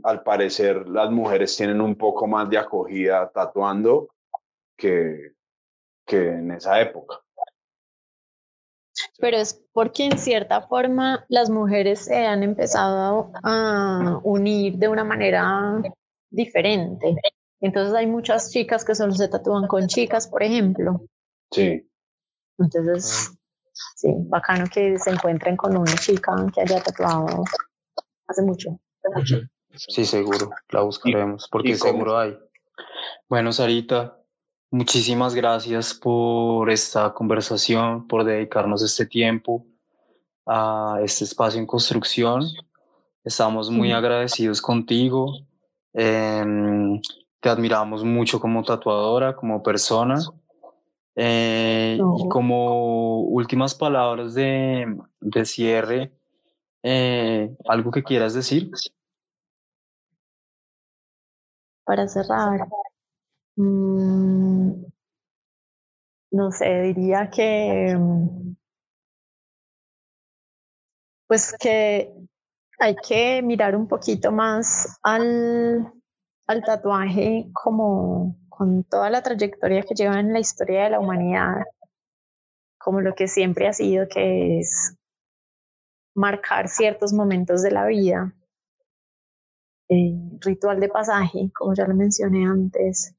[0.04, 4.10] al parecer, las mujeres tienen un poco más de acogida tatuando
[4.78, 5.34] que,
[6.06, 7.20] que en esa época.
[9.20, 15.04] Pero es porque en cierta forma las mujeres se han empezado a unir de una
[15.04, 15.82] manera
[16.30, 17.16] diferente.
[17.60, 21.02] Entonces hay muchas chicas que solo se tatúan con chicas, por ejemplo.
[21.52, 21.90] Sí.
[22.58, 23.38] Entonces,
[23.96, 27.44] sí, bacano que se encuentren con una chica que haya tatuado
[28.28, 28.80] hace mucho.
[29.78, 32.38] Sí, seguro, la buscaremos, porque seguro hay.
[33.30, 34.26] Bueno, Sarita,
[34.76, 39.66] Muchísimas gracias por esta conversación, por dedicarnos este tiempo
[40.46, 42.44] a este espacio en construcción.
[43.24, 45.32] Estamos muy agradecidos contigo.
[45.94, 47.00] Em,
[47.40, 50.20] te admiramos mucho como tatuadora, como persona.
[51.16, 56.12] Eh, y como últimas palabras de, de cierre,
[56.84, 58.70] eh, ¿algo que quieras decir?
[61.86, 62.68] Para cerrar,
[63.58, 64.86] Mm,
[66.32, 67.98] no sé, diría que,
[71.28, 72.12] pues que
[72.80, 75.92] hay que mirar un poquito más al,
[76.48, 81.64] al tatuaje como con toda la trayectoria que lleva en la historia de la humanidad,
[82.78, 84.96] como lo que siempre ha sido, que es
[86.16, 88.34] marcar ciertos momentos de la vida.
[89.90, 93.16] Eh, ritual de pasaje, como ya lo mencioné antes,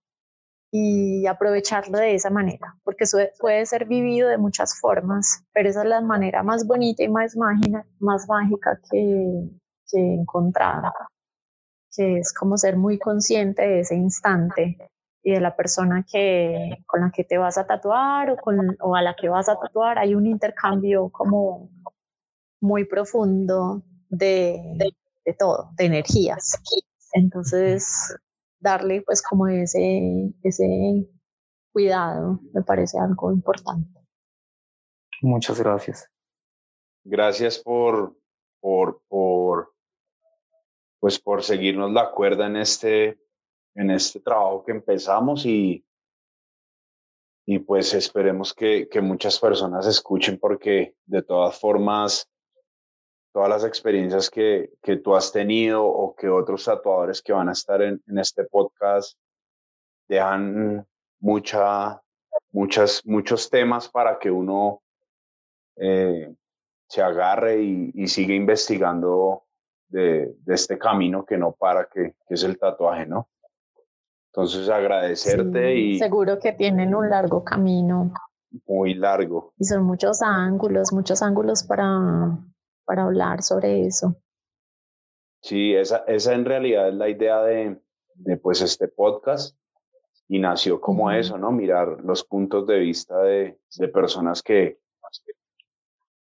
[0.73, 3.05] y aprovecharlo de esa manera, porque
[3.39, 7.37] puede ser vivido de muchas formas, pero esa es la manera más bonita y más,
[7.37, 9.49] mágica, más mágica que,
[9.91, 10.93] que he encontrado,
[11.95, 14.77] que es como ser muy consciente de ese instante
[15.23, 19.03] y de la persona que, con la que te vas a tatuar o, con, a
[19.03, 21.71] la que vas a tatuar, hay un intercambio como
[22.61, 24.77] muy profundo de,
[25.27, 26.59] de todo, de energías.
[27.13, 28.17] Entonces,
[28.61, 31.09] darle pues como ese, ese
[31.73, 34.01] cuidado, me parece algo importante.
[35.21, 36.09] Muchas gracias.
[37.05, 38.17] Gracias por,
[38.61, 39.75] por, por,
[41.01, 43.19] pues por seguirnos la cuerda en este,
[43.75, 45.85] en este trabajo que empezamos y,
[47.47, 52.29] y pues esperemos que, que muchas personas escuchen porque de todas formas
[53.37, 57.53] todas las experiencias que, que tú has tenido o que otros tatuadores que van a
[57.53, 59.19] estar en, en este podcast
[60.09, 60.87] dejan
[61.21, 62.01] mucha,
[62.51, 64.81] muchas, muchos temas para que uno
[65.77, 66.35] eh,
[66.89, 69.45] se agarre y, y siga investigando
[69.89, 73.29] de, de, este camino que no para, que, que, es el tatuaje, ¿no?
[74.33, 75.99] Entonces agradecerte y...
[75.99, 78.15] Seguro que tienen un largo camino.
[78.67, 79.53] Muy largo.
[79.59, 82.39] Y son muchos ángulos, muchos ángulos para,
[82.87, 84.17] para hablar sobre eso.
[85.43, 87.79] Sí, esa, esa en realidad es la idea de,
[88.15, 89.57] de pues este podcast
[90.29, 91.53] y nació como eso, ¿no?
[91.53, 94.81] Mirar los puntos de vista de, de personas que,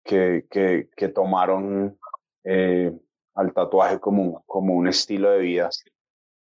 [0.05, 1.99] que, que, que tomaron
[2.45, 2.93] eh,
[3.35, 5.71] al tatuaje como, como un estilo de vida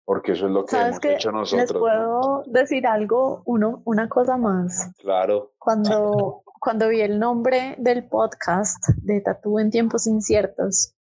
[0.07, 1.73] porque eso es lo que hemos hecho nosotros.
[1.73, 4.93] Les puedo decir algo, uno, una cosa más.
[4.99, 5.53] Claro.
[5.59, 10.97] Cuando, cuando vi el nombre del podcast de Tatú en tiempos inciertos,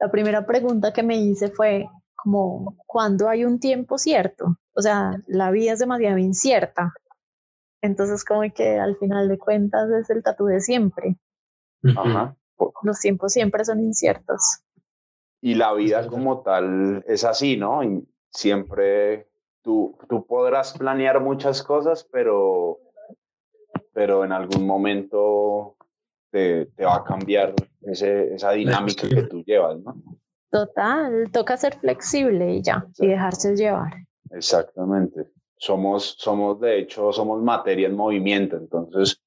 [0.00, 4.56] la primera pregunta que me hice fue como, ¿cuándo hay un tiempo cierto?
[4.74, 6.94] O sea, la vida es demasiado incierta.
[7.82, 11.18] Entonces, como que al final de cuentas es el tatu de siempre.
[11.94, 12.34] Ajá.
[12.82, 14.62] Los tiempos siempre son inciertos.
[15.42, 17.84] Y la vida como tal es así, ¿no?
[17.84, 19.28] Y siempre
[19.60, 22.78] tú, tú podrás planear muchas cosas, pero,
[23.92, 25.76] pero en algún momento
[26.30, 29.94] te, te va a cambiar ese, esa dinámica que tú llevas, ¿no?
[30.50, 33.92] Total, toca ser flexible y ya, y dejarse llevar.
[34.30, 35.30] Exactamente.
[35.56, 39.22] Somos, somos, de hecho, somos materia en movimiento, entonces.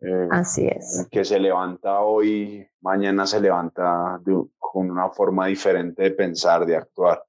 [0.00, 1.08] Eh, Así es.
[1.10, 4.20] Que se levanta hoy, mañana se levanta
[4.58, 7.22] con una forma diferente de pensar, de actuar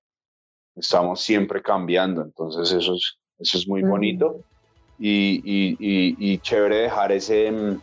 [0.77, 4.41] estamos siempre cambiando, entonces eso es, eso es muy bonito
[4.99, 5.77] y, y,
[6.19, 7.79] y, chévere dejar ese, mm,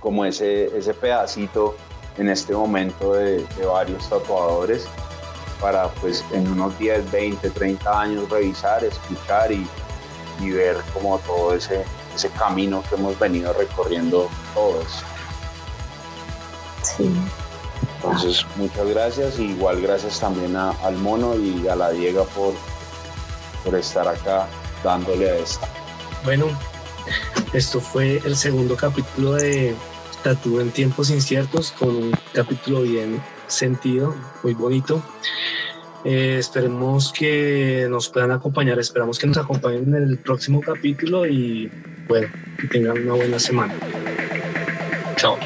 [0.00, 1.74] como ese, ese pedacito
[2.18, 4.86] en este momento de, de, varios tatuadores
[5.60, 9.66] para pues en unos 10, 20, 30 años revisar, escuchar y,
[10.40, 15.04] y ver como todo ese, ese camino que hemos venido recorriendo todos.
[16.82, 17.10] Sí.
[17.96, 19.38] Entonces, muchas gracias.
[19.38, 22.54] igual gracias también al Mono y a la Diega por,
[23.64, 24.48] por estar acá
[24.82, 25.81] dándole a esta.
[26.24, 26.46] Bueno,
[27.52, 29.74] esto fue el segundo capítulo de
[30.22, 34.14] Tatú en tiempos inciertos, con un capítulo bien sentido,
[34.44, 35.02] muy bonito.
[36.04, 41.70] Eh, esperemos que nos puedan acompañar, esperamos que nos acompañen en el próximo capítulo y
[42.06, 42.28] bueno,
[42.60, 43.74] que tengan una buena semana.
[45.16, 45.36] Chao.